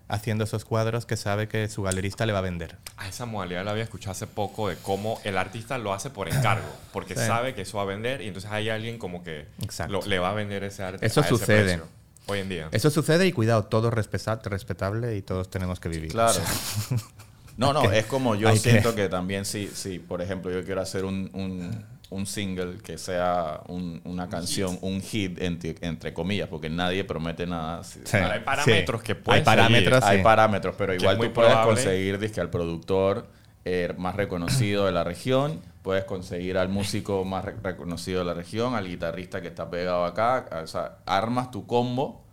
[0.09, 2.77] haciendo esos cuadros que sabe que su galerista le va a vender.
[2.97, 6.29] A esa modalidad la había escuchado hace poco de cómo el artista lo hace por
[6.29, 7.21] encargo, porque Sí.
[7.27, 9.93] sabe que eso va a vender y entonces hay alguien como que Exacto.
[9.93, 11.07] lo- le va a vender ese arte.
[11.07, 11.63] Eso a ese sucede.
[11.63, 11.87] precio,
[12.27, 12.69] hoy en día.
[12.73, 16.11] Eso sucede y cuidado, todo es respeta- respetable y todos tenemos que vivir.
[16.11, 16.41] Claro.
[17.57, 20.81] No, no, es como yo siento que- que, también si, si, por ejemplo, yo quiero
[20.81, 26.49] hacer un, un, un single que sea un- una canción, un hit, entre, entre comillas,
[26.49, 27.85] porque nadie promete nada.
[27.85, 28.17] Si- Sí.
[28.17, 29.07] Ahora hay parámetros Sí.
[29.07, 30.25] que pueden Hay parámetros, Hay sí.
[30.25, 31.75] parámetros, pero igual tú puedes probable.
[31.75, 33.27] conseguir dizque, al productor
[33.67, 38.33] eh, más reconocido de la región, puedes conseguir al músico más re- reconocido de la
[38.35, 42.25] región, al guitarrista que está pegado acá, o sea, armas tu combo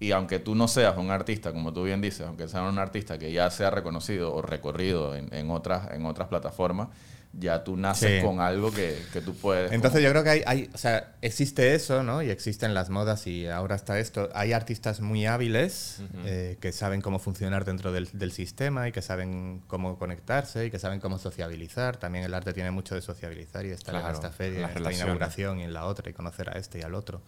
[0.00, 3.18] y aunque tú no seas un artista, como tú bien dices, aunque sea un artista
[3.18, 6.88] que ya sea reconocido o recorrido en, en otras, en otras plataformas,
[7.34, 8.26] ya tú naces Sí.
[8.26, 9.72] con algo que, que tú puedes...
[9.72, 12.22] Entonces yo creo que hay, hay- o sea, existe eso, ¿no?
[12.22, 14.28] Y existen las modas y ahora está esto.
[14.34, 16.18] Hay artistas muy hábiles Ujú.
[16.26, 20.70] eh, que saben cómo funcionar dentro del, del sistema y que saben cómo conectarse y
[20.70, 21.96] que saben cómo sociabilizar.
[21.96, 24.74] También el arte tiene mucho de sociabilizar y estar en Claro, esta feria, en esta
[24.78, 25.00] relaciones.
[25.06, 27.22] inauguración y en la otra y conocer a este y al otro.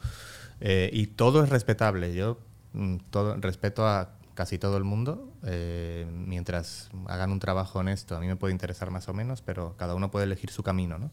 [0.60, 2.14] Eh, y todo es respetable.
[2.14, 2.38] Yo
[2.74, 5.32] mm, todo, respeto a casi todo el mundo.
[5.44, 9.74] eh, mientras hagan un trabajo honesto, a mí me puede interesar más o menos, pero
[9.76, 11.10] cada uno puede elegir su camino, ¿no?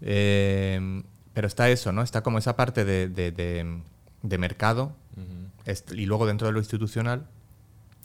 [0.00, 1.02] Eh,
[1.34, 2.02] pero está eso, ¿no?
[2.02, 3.82] Está como esa parte de, de- de-
[4.22, 4.92] de mercado
[5.92, 7.26] y luego dentro de lo institucional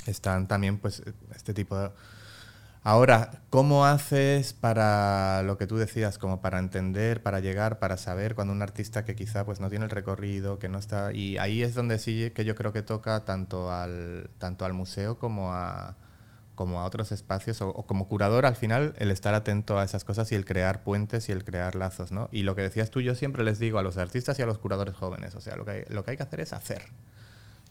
[0.06, 1.02] están también pues
[1.36, 1.90] este tipo de...
[2.88, 8.36] Ahora, ¿cómo haces para lo que tú decías, como para entender, para llegar, para saber
[8.36, 11.12] cuando un artista que quizá pues no tiene el recorrido, que no está...
[11.12, 15.18] Y ahí es donde sí que yo creo que toca tanto al, tanto al museo
[15.18, 15.98] como a,
[16.54, 20.32] como a otros espacios, o, como curador al final, el estar atento a esas cosas
[20.32, 22.30] y el crear puentes y el crear lazos, ¿no?
[22.32, 24.60] Y lo que decías tú, yo siempre les digo a los artistas y a los
[24.60, 26.84] curadores jóvenes, o sea, lo que hay, lo que, hay que hacer es hacer.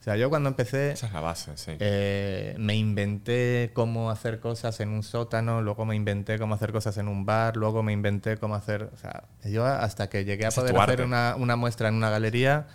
[0.05, 0.91] O sea, yo cuando empecé...
[0.91, 1.73] Esa es la base, sí.
[1.79, 6.99] Eh, me inventé cómo hacer cosas en un sótano, luego me inventé cómo hacer cosas
[6.99, 8.91] en un bar, luego me inventé cómo hacer...
[8.93, 12.11] O sea, yo hasta que llegué a Ese poder hacer una, una muestra en una
[12.11, 12.67] galería,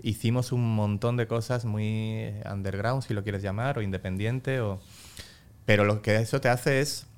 [0.00, 4.78] hicimos un montón de cosas muy underground, si lo quieres llamar, o independiente, o...
[5.64, 7.08] Pero lo que eso te hace es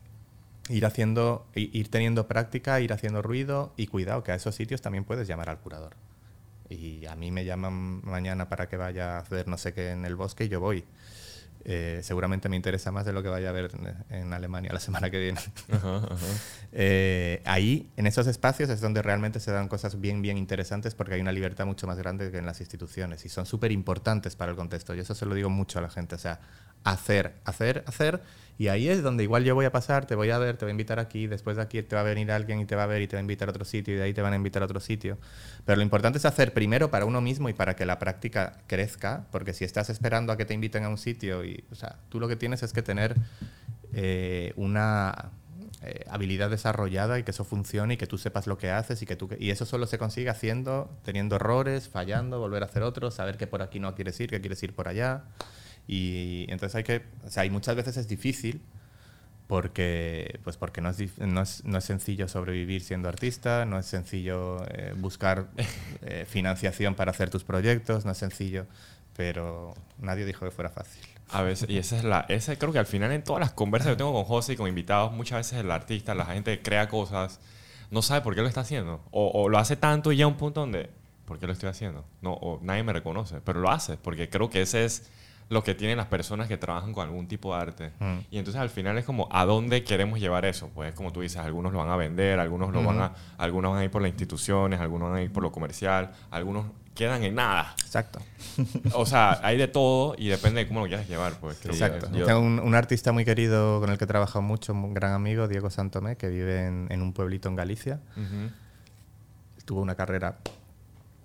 [0.71, 5.05] ir haciendo, ir teniendo práctica, ir haciendo ruido y cuidado que a esos sitios también
[5.05, 6.08] puedes llamar al curador.
[6.69, 10.05] Y a mí me llaman mañana para que vaya a hacer no sé qué en
[10.05, 10.85] el bosque y yo voy.
[11.65, 13.71] Eh, seguramente me interesa más de lo que vaya a ver
[14.11, 15.41] en, Alemania la semana que viene.
[15.71, 16.27] Ajá, ajá.
[16.73, 21.15] Eh, ahí, en esos espacios, es donde realmente se dan cosas bien, bien interesantes porque
[21.15, 24.51] hay una libertad mucho más grande que en las instituciones y son súper importantes para
[24.51, 24.95] el contexto.
[24.95, 26.15] Y eso se lo digo mucho a la gente.
[26.15, 26.41] O sea,
[26.85, 28.23] hacer, hacer, hacer.
[28.59, 30.71] Y ahí es donde igual yo voy a pasar, te voy a ver, te voy
[30.71, 32.87] a invitar aquí, después de aquí te va a venir alguien y te va a
[32.87, 34.37] ver y te va a invitar a otro sitio y de ahí te van a
[34.37, 35.17] invitar a otro sitio.
[35.65, 39.27] Pero lo importante es hacer primero para uno mismo y para que la práctica crezca,
[39.31, 42.19] porque si estás esperando a que te inviten a un sitio y, o sea, tú
[42.19, 43.15] lo que tienes es que tener
[43.93, 45.31] eh, una
[45.83, 49.07] eh, habilidad desarrollada y que eso funcione y que tú sepas lo que haces y
[49.07, 53.15] que tú y eso solo se consigue haciendo teniendo errores fallando volver a hacer otros
[53.15, 55.23] saber que por aquí no quieres ir que quieres ir por allá
[55.89, 58.61] y entonces hay que o sea y muchas veces es difícil
[59.49, 63.87] porque pues porque no es, no es, no es sencillo sobrevivir siendo artista no es
[63.87, 65.49] sencillo eh, buscar
[66.03, 68.67] eh, financiación para hacer tus proyectos no es sencillo
[69.17, 72.79] pero nadie dijo que fuera fácil A veces, y esa es la, esa creo que
[72.79, 75.59] al final en todas las conversas que tengo con José y con invitados, muchas veces
[75.59, 77.41] el artista, la gente crea cosas,
[77.91, 79.03] no sabe por qué lo está haciendo.
[79.11, 80.89] O, o lo hace tanto y ya a un punto donde,
[81.25, 82.05] ¿por qué lo estoy haciendo?
[82.23, 85.11] No, o nadie me reconoce, pero lo hace, porque creo que ese es
[85.51, 87.93] lo que tienen las personas que trabajan con algún tipo de arte.
[88.01, 88.19] Mm.
[88.31, 90.69] Y entonces al final es como, ¿a dónde queremos llevar eso?
[90.75, 93.81] Pues como tú dices, algunos lo van a vender, algunos lo van a, algunos van
[93.81, 97.37] a ir por las instituciones, algunos van a ir por lo comercial, algunos quedan en
[97.37, 97.75] nada.
[97.81, 98.21] Exacto.
[98.93, 101.65] O sea, hay de todo y depende de cómo lo quieras llevar, pues.
[101.65, 102.11] Exacto.
[102.13, 105.13] Yo- Tengo un, un artista muy querido con el que he trabajado mucho, un gran
[105.13, 108.01] amigo, Diego Santomé, que vive en, en un pueblito en Galicia.
[109.65, 110.39] Tuvo una carrera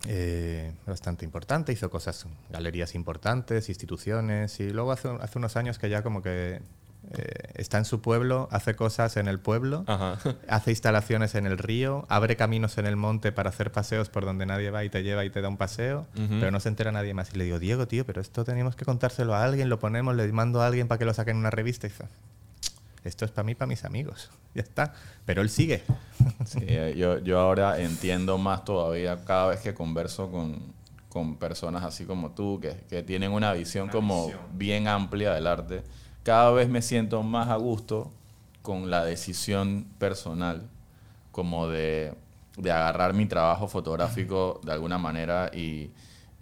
[0.07, 5.89] eh, bastante importante, hizo cosas, galerías importantes, instituciones, y luego hace, hace unos años que
[5.89, 6.61] ya como que
[7.11, 10.17] eh, está en su pueblo, hace cosas en el pueblo, Ajá.
[10.47, 14.45] hace instalaciones en el río, abre caminos en el monte para hacer paseos por donde
[14.45, 17.13] nadie va y te lleva y te da un paseo, pero no se entera nadie
[17.13, 17.33] más.
[17.33, 20.31] Y le digo, Diego, tío, pero esto teníamos que contárselo a alguien, lo ponemos, le
[20.31, 21.87] mando a alguien para que lo saque en una revista.
[21.87, 22.05] Y dice,
[23.03, 24.29] esto es para mí, para mis amigos.
[24.53, 24.93] Ya está.
[25.25, 25.83] Pero él sigue.
[26.45, 30.73] Sí, eh, yo, yo ahora entiendo más todavía cada vez que converso con,
[31.09, 35.83] con personas así como tú, que, que tienen una visión como bien amplia del arte.
[36.23, 38.11] Cada vez me siento más a gusto
[38.61, 40.69] con la decisión personal,
[41.31, 42.13] como de,
[42.57, 45.91] de agarrar mi trabajo fotográfico de alguna manera y,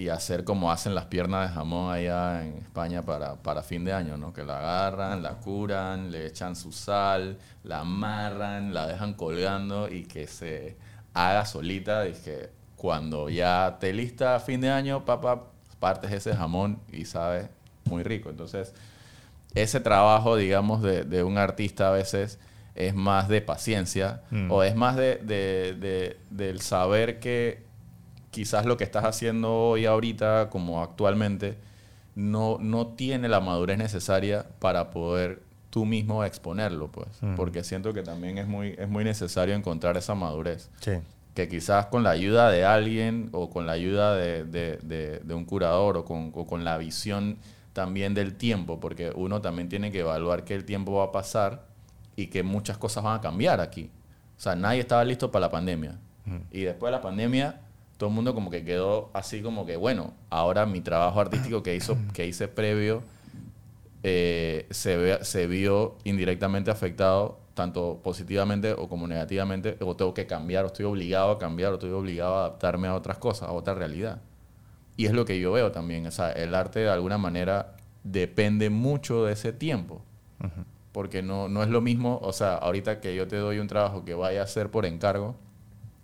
[0.02, 3.94] y hacer como hacen las piernas de jamón allá en España para, para fin de
[3.94, 4.34] año, ¿no?
[4.34, 10.04] Que la agarran, la curan, le echan su sal, la amarran, la dejan colgando y
[10.06, 10.78] que se
[11.14, 15.44] haga solita y que cuando ya esté lista a fin de año, papá,
[15.80, 17.50] partes ese jamón y sabe
[17.86, 18.30] muy rico.
[18.30, 18.74] Entonces,
[19.54, 22.40] ese trabajo, digamos, de, de un artista a veces
[22.74, 24.50] es más de paciencia Mm.
[24.52, 27.70] o es más de, de- de- del saber que
[28.32, 31.58] quizás lo que estás haciendo hoy ahorita, como actualmente,
[32.16, 37.08] no, no tiene la madurez necesaria para poder tú mismo exponerlo, pues.
[37.22, 37.36] Mm.
[37.36, 40.94] Porque siento que también es muy, es muy necesario encontrar esa madurez Sí.
[41.34, 45.34] que quizás con la ayuda de alguien o con la ayuda de, de- de- de
[45.34, 47.38] un curador o con, o con la visión
[47.72, 51.64] también del tiempo, porque uno también tiene que evaluar que el tiempo va a pasar
[52.18, 53.90] y que muchas cosas van a cambiar aquí.
[54.38, 55.98] O sea, nadie estaba listo para la pandemia.
[56.52, 57.62] Y después de la pandemia,
[58.02, 61.76] todo el mundo como que quedó así como que, bueno, ahora mi trabajo artístico que,
[61.76, 63.04] hizo, que hice previo
[64.02, 70.26] eh, se, ve- se vio indirectamente afectado, tanto positivamente o como negativamente, o tengo que
[70.26, 73.52] cambiar, o estoy obligado a cambiar, o estoy obligado a adaptarme a otras cosas, a
[73.52, 74.20] otra realidad.
[74.98, 78.72] Y es lo que yo veo también, o sea, el arte de alguna manera depende
[78.72, 80.02] mucho de ese tiempo,
[80.92, 84.04] porque no, no es lo mismo, o sea, ahorita que yo te doy un trabajo
[84.06, 85.36] que vaya a hacer por encargo,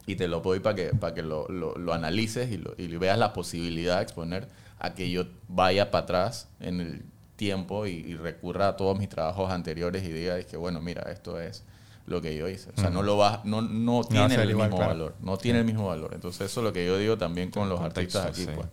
[0.08, 2.88] y te lo doy para que, para que lo, lo- lo analices y, lo- y
[2.97, 4.47] veas la posibilidad de exponer
[4.80, 7.03] a que yo vaya para atrás en el
[7.36, 11.03] tiempo y, y recurra a todos mis trabajos anteriores y diga, es que bueno, mira,
[11.12, 11.64] esto es
[12.08, 12.70] lo que yo hice.
[12.76, 14.93] O sea, no lo va, no, no tiene el igual, mismo claro.
[14.93, 15.16] valor.
[15.22, 16.12] No tiene el mismo valor.
[16.14, 18.55] Entonces, eso es lo que yo digo también con los contexto, artistas aquí, sí.
[18.55, 18.68] pues.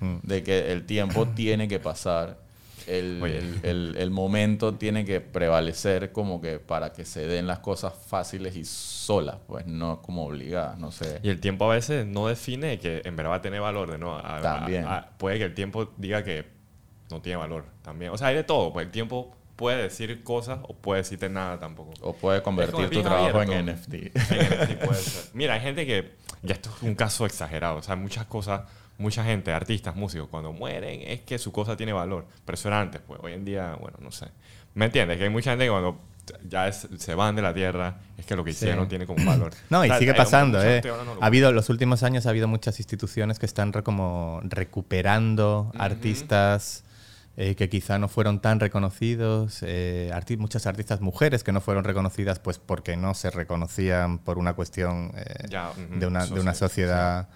[0.00, 0.26] Mm.
[0.26, 2.38] De que el tiempo tiene que pasar.
[2.88, 7.58] El, el- el- el momento tiene que prevalecer como que para que se den las
[7.58, 11.20] cosas fáciles y solas, pues no como obligadas, no sé.
[11.22, 13.90] Y el tiempo a veces no define que en verdad va a tener valor.
[13.90, 14.84] De no, A- También.
[14.86, 16.46] a- puede que el tiempo diga que
[17.10, 18.10] no tiene valor también.
[18.12, 18.72] O sea, hay de todo.
[18.72, 21.92] Pues el tiempo puede decir cosas o puede decirte nada tampoco.
[22.00, 23.66] O puede convertir tu trabajo en.
[23.66, 23.92] NFT.
[23.92, 25.24] Sí, puede ser.
[25.34, 28.62] Mira, hay gente que, ya esto es un caso exagerado, o sea, muchas cosas,
[28.98, 32.80] mucha gente, artistas, músicos, cuando mueren es que su cosa tiene valor, pero eso era
[32.80, 34.26] antes, pues hoy en día, bueno, no sé.
[34.74, 35.16] ¿Me entiendes?
[35.18, 35.98] Que hay mucha gente que cuando
[36.46, 38.64] ya es- se van de la tierra, es que lo que Sí.
[38.66, 39.52] hicieron tiene como valor.
[39.70, 40.82] No, y O sea, sigue pasando, ¿eh?
[40.84, 44.40] no lo- Ha habido, los últimos años ha habido muchas instituciones que están re- como
[44.88, 45.82] recuperando Ujú.
[45.82, 46.84] artistas
[47.40, 51.84] eh, que quizá no fueron tan reconocidos, eh, arti- muchas artistas mujeres que no fueron
[51.84, 55.46] reconocidas pues porque no se reconocían por una cuestión eh,
[56.00, 57.28] de, una, de una sociedad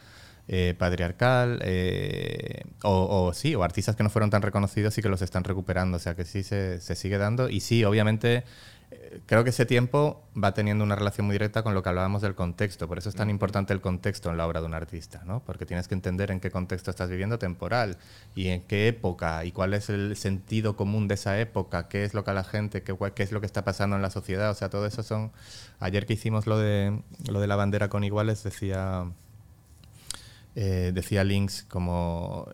[0.48, 5.08] eh, patriarcal, eh, o, o sí, o artistas que no fueron tan reconocidos y que
[5.08, 7.48] los están recuperando, o sea que sí se, se sigue dando.
[7.48, 8.44] Y sí, obviamente
[8.92, 12.22] eh, creo que ese tiempo va teniendo una relación muy directa con lo que hablábamos
[12.22, 15.22] del contexto, por eso es tan importante el contexto en la obra de un artista,
[15.24, 15.42] ¿no?
[15.44, 17.96] porque tienes que entender en qué contexto estás viviendo temporal
[18.34, 22.14] y en qué época y cuál es el sentido común de esa época, qué es
[22.14, 24.50] lo que a la gente, qué, qué es lo que está pasando en la sociedad,
[24.50, 25.32] o sea, todo eso son...
[25.80, 29.04] Ayer que hicimos lo de, lo de la bandera con iguales, decía
[30.54, 32.48] eh, decía Links como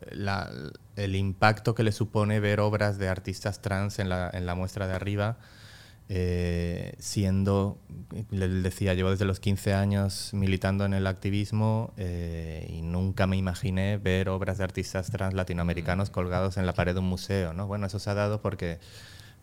[0.96, 4.86] el impacto que le supone ver obras de artistas trans en la, en la muestra
[4.86, 5.38] de arriba,
[6.10, 7.78] eh, siendo,
[8.30, 13.36] le decía, llevo desde los 15 años militando en el activismo eh, y nunca me
[13.36, 17.52] imaginé ver obras de artistas trans latinoamericanos colgados en la pared de un museo.
[17.52, 17.66] ¿no?
[17.66, 18.78] Bueno, eso se ha dado porque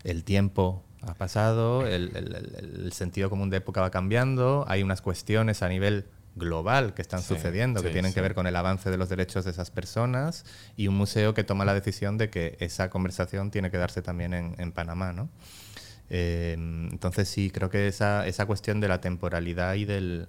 [0.04, 2.12] el tiempo ha pasado, el-
[2.58, 6.06] el sentido común de época va cambiando, hay unas cuestiones a nivel
[6.36, 9.10] global que están Sí, sucediendo, que sí, tienen que ver con el avance de los
[9.10, 13.52] derechos de esas personas y un museo que toma la decisión de que esa conversación
[13.52, 15.14] tiene que darse también en, en Panamá.
[15.14, 15.30] ¿no?
[16.10, 20.28] Eh, entonces sí, creo que esa, esa cuestión de la temporalidad y del,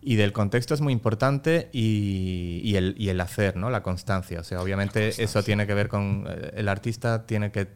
[0.00, 3.68] y del contexto es muy importante y, y el, y el hacer, ¿no?
[3.70, 4.40] La constancia.
[4.40, 6.24] O sea, obviamente eso tiene que ver con...
[6.28, 7.66] eh, El artista tiene que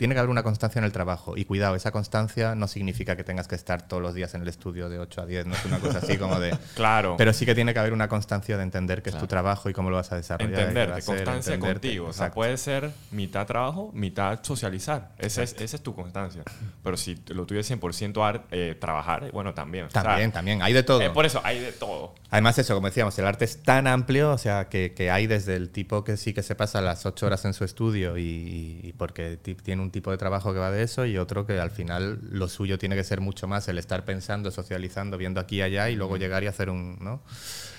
[0.00, 1.36] tiene que haber una constancia en el trabajo.
[1.36, 4.48] Y cuidado, esa constancia no significa que tengas que estar todos los días en el
[4.48, 6.56] estudio de 8 a 10, no es una cosa así como de...
[6.74, 7.16] Claro.
[7.18, 9.74] Pero sí que tiene que haber una constancia de entender que es tu trabajo y
[9.74, 10.54] cómo lo vas a desarrollar.
[10.54, 11.88] qué entenderte, a ser, constancia entenderte.
[11.88, 12.06] contigo.
[12.06, 12.34] O sea, Exacto.
[12.36, 15.10] puede ser mitad trabajo, mitad socializar.
[15.18, 16.42] Esa es, esa es tu constancia.
[16.82, 19.84] Pero si lo tuyo es 100% ar- eh, trabajar, bueno, también.
[19.84, 21.02] O sea, También, también, hay de todo.
[21.02, 22.14] eh, por eso, hay de todo.
[22.30, 25.56] Además, eso, como decíamos, el arte es tan amplio, o sea, que, que hay desde
[25.56, 28.92] el tipo que sí que se pasa las ocho horas en su estudio y, y
[28.96, 31.70] porque ti- tiene un tipo de trabajo que va de eso y otro que al
[31.70, 35.62] final lo suyo tiene que ser mucho más el estar pensando, socializando, viendo aquí y
[35.62, 36.98] allá y luego llegar y hacer un...
[37.00, 37.22] ¿no?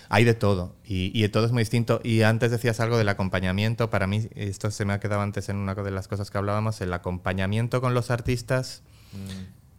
[0.09, 2.01] Hay de todo y, y de todo es muy distinto.
[2.03, 3.89] Y antes decías algo del acompañamiento.
[3.89, 6.81] Para mí, esto se me ha quedado antes en una de las cosas que hablábamos,
[6.81, 8.83] el acompañamiento con los artistas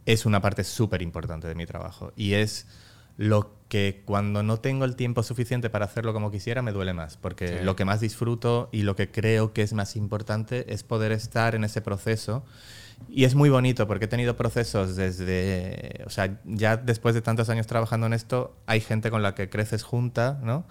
[0.07, 2.67] es una parte súper importante de mi trabajo y es
[3.17, 7.17] lo que cuando no tengo el tiempo suficiente para hacerlo como quisiera me duele más,
[7.17, 7.55] porque Sí.
[7.65, 11.55] lo que más disfruto y lo que creo que es más importante es poder estar
[11.55, 12.45] en ese proceso.
[13.09, 17.49] Y es muy bonito porque he tenido procesos desde, o sea, ya después de tantos
[17.49, 20.65] años trabajando en esto, hay gente con la que creces junta, ¿no?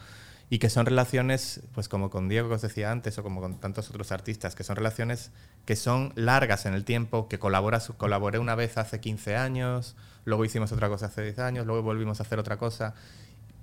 [0.54, 3.60] Y que son relaciones, pues como con Diego que os decía antes, o como con
[3.62, 5.32] tantos otros artistas, que son relaciones
[5.66, 9.96] que son largas en el tiempo, que colaboras, colaboré una vez hace 15 años,
[10.26, 12.94] luego hicimos otra cosa hace 10 años, luego volvimos a hacer otra cosa.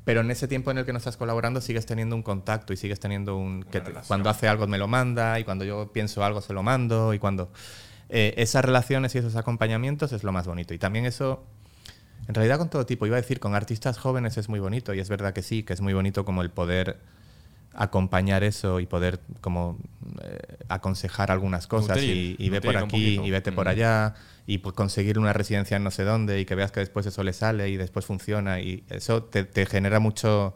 [0.07, 2.79] Pero en ese tiempo en el que no estás colaborando sigues teniendo un contacto y
[2.79, 3.65] sigues teniendo un...
[3.65, 6.63] que te- cuando hace algo me lo manda y cuando yo pienso algo se lo
[6.63, 7.53] mando y cuando...
[8.09, 10.73] eh, esas relaciones y esos acompañamientos es lo más bonito.
[10.73, 11.45] Y también eso,
[12.27, 15.01] en realidad con todo tipo, iba a decir, con artistas jóvenes es muy bonito y
[15.01, 16.99] es verdad que sí, que es muy bonito como el poder
[17.75, 19.79] acompañar eso y poder como
[20.23, 20.39] eh,
[20.69, 23.69] aconsejar algunas cosas y, y ve por aquí y vete por Mm.
[23.71, 24.15] allá
[24.47, 27.23] y pues, conseguir una residencia en no sé dónde y que veas que después eso
[27.23, 30.55] le sale y después funciona y eso te, te genera mucho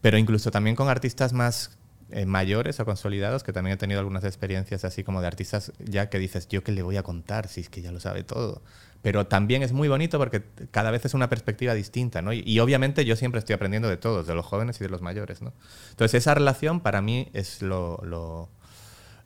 [0.00, 1.77] pero incluso también con artistas más
[2.10, 6.08] eh, mayores o consolidados que también he tenido algunas experiencias así como de artistas ya
[6.08, 8.62] que dices yo qué le voy a contar si es que ya lo sabe todo
[9.02, 12.32] pero también es muy bonito porque cada vez es una perspectiva distinta, ¿no?
[12.32, 15.02] Y, y obviamente yo siempre estoy aprendiendo de todos, de los jóvenes y de los
[15.02, 15.52] mayores, ¿no?
[15.90, 18.48] Entonces esa relación para mí es lo, lo,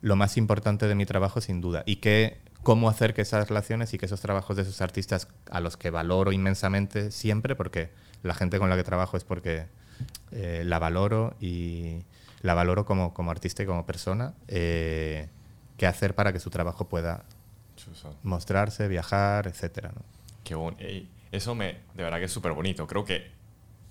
[0.03, 1.85] lo más importante de mi trabajo sin duda.
[1.87, 5.61] Y que cómo hacer que esas relaciones y que esos trabajos de esos artistas a
[5.61, 7.91] los que valoro inmensamente siempre, porque
[8.23, 9.67] la gente con la que trabajo es porque
[10.33, 12.05] eh, la valoro y
[12.43, 15.29] la valoro como, como artista y como persona, eh,
[15.77, 17.25] qué hacer para que su trabajo pueda
[18.23, 20.03] mostrarse, viajar, etcétera, ¿no?
[20.45, 22.87] Qué bon- ey, Eso me, de verdad que es súper bonito.
[22.87, 23.31] Creo que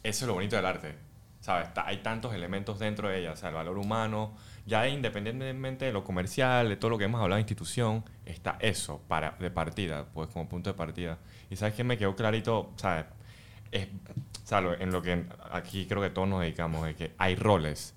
[0.03, 0.95] eso es lo bonito del arte.
[1.39, 1.69] ¿Sabes?
[1.85, 3.31] Hay tantos elementos dentro de ella.
[3.31, 4.33] O sea, el valor humano,
[4.67, 9.01] ya independientemente de lo comercial, de todo lo que hemos hablado de institución, está eso
[9.07, 11.17] para, de partida, pues como punto de partida.
[11.49, 13.05] Y sabes que me quedó clarito, ¿sabes?
[13.71, 13.87] Es,
[14.43, 14.79] ¿sabes?
[14.81, 17.95] En lo que aquí creo que todos nos dedicamos, es que hay roles.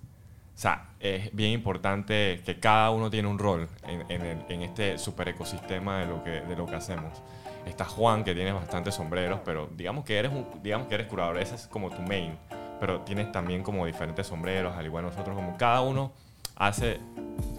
[0.55, 5.99] O sea, es bien importante que cada uno tiene un rol en, este super ecosistema
[5.99, 7.23] de lo, que, de lo que hacemos.
[7.67, 11.39] Está Juan, que tiene bastantes sombreros, pero digamos que eres, un, digamos que eres curador,
[11.39, 12.39] ese es como tu main.
[12.79, 16.13] Pero tienes también como diferentes sombreros, al igual nosotros, como cada uno
[16.57, 17.01] hace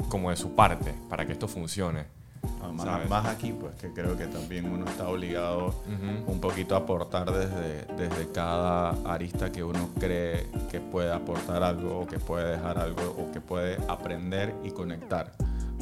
[0.07, 2.14] como de su parte para que esto funcione.
[3.09, 5.73] Más aquí, pues que creo que también uno está obligado
[6.27, 12.01] un poquito a aportar desde, desde cada arista que uno cree que puede aportar algo
[12.01, 15.31] o que puede dejar algo o que puede aprender y conectar.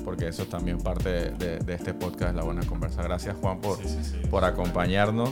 [0.03, 3.01] Porque eso es también parte de, de- de este podcast, La Buena Conversa.
[3.03, 4.27] Gracias Juan por, Sí, sí, sí.
[4.27, 5.31] por acompañarnos.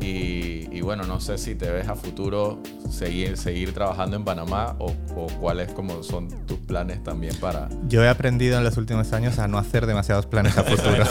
[0.00, 4.76] Y, y bueno, no sé si te ves a futuro seguir, seguir trabajando en Panamá
[4.78, 7.68] o, o cuáles como son tus planes también para...
[7.88, 11.04] Yo he aprendido en los últimos años a no hacer demasiados planes a futuro.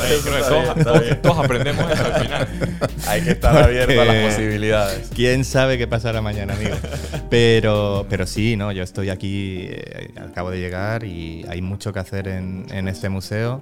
[1.21, 2.47] Todos, aprendemos eso al final.
[3.07, 5.09] Hay que estar abierto a las Porque- posibilidades.
[5.13, 6.75] ¿Quién sabe qué pasará mañana, amigo?
[7.29, 11.99] Pero, pero sí, no, yo estoy aquí, eh, acabo de llegar y hay mucho que
[11.99, 13.61] hacer en, en este museo.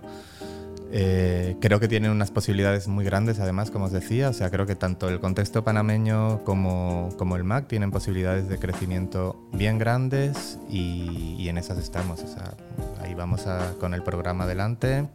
[0.92, 4.30] Eh, creo que tienen unas posibilidades muy grandes, además, como os decía.
[4.30, 8.58] O sea, creo que tanto el contexto panameño como, como el MAC tienen posibilidades de
[8.58, 12.22] crecimiento bien grandes y, en esas estamos.
[12.24, 12.56] O sea,
[13.02, 13.46] ahí vamos
[13.80, 15.08] con el programa adelante.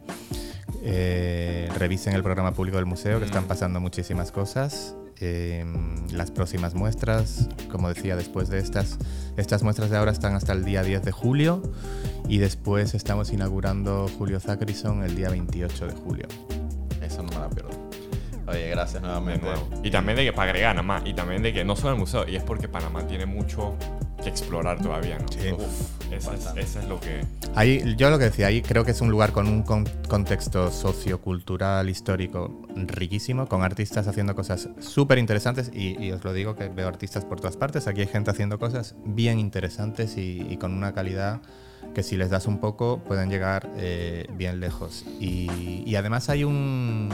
[0.83, 4.95] Eh, revisen el programa público del museo, que están pasando muchísimas cosas.
[5.23, 5.63] Eh,
[6.11, 8.97] las próximas muestras, como decía, después de estas,
[9.37, 11.61] estas muestras de ahora están hasta el día 10 de julio
[12.27, 16.27] y después estamos inaugurando Julio Zacrison el día 28 de julio.
[17.03, 17.69] Eso no me la pierdo.
[18.47, 19.45] Oye, gracias De nuevamente.
[19.45, 19.69] nuevo.
[19.83, 21.99] Y también de que, para agregar nada más, y también de que no solo el
[21.99, 23.75] museo, y es porque Panamá tiene mucho
[24.23, 25.27] que explorar todavía, ¿no?
[25.31, 25.51] Sí.
[25.51, 27.21] Uf, Eso es, eso es lo que...
[27.55, 30.69] Ahí, yo lo que decía, ahí creo que es un lugar con un con- contexto
[30.71, 36.67] sociocultural, histórico riquísimo, con artistas haciendo cosas súper interesantes y, y os lo digo que
[36.69, 40.73] veo artistas por todas partes, aquí hay gente haciendo cosas bien interesantes y, y con
[40.73, 41.41] una calidad
[41.95, 45.03] que si les das un poco pueden llegar eh, bien lejos.
[45.19, 47.09] Y, y además hay un...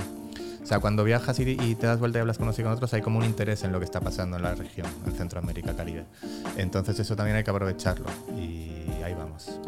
[0.68, 2.94] O sea, cuando viajas y, te das vuelta y hablas con unos y con otros,
[2.94, 6.04] hay como un interés en lo que está pasando en la región, en Centroamérica, Caribe.
[6.58, 8.08] Entonces eso también hay que aprovecharlo
[8.38, 9.62] y ahí vamos.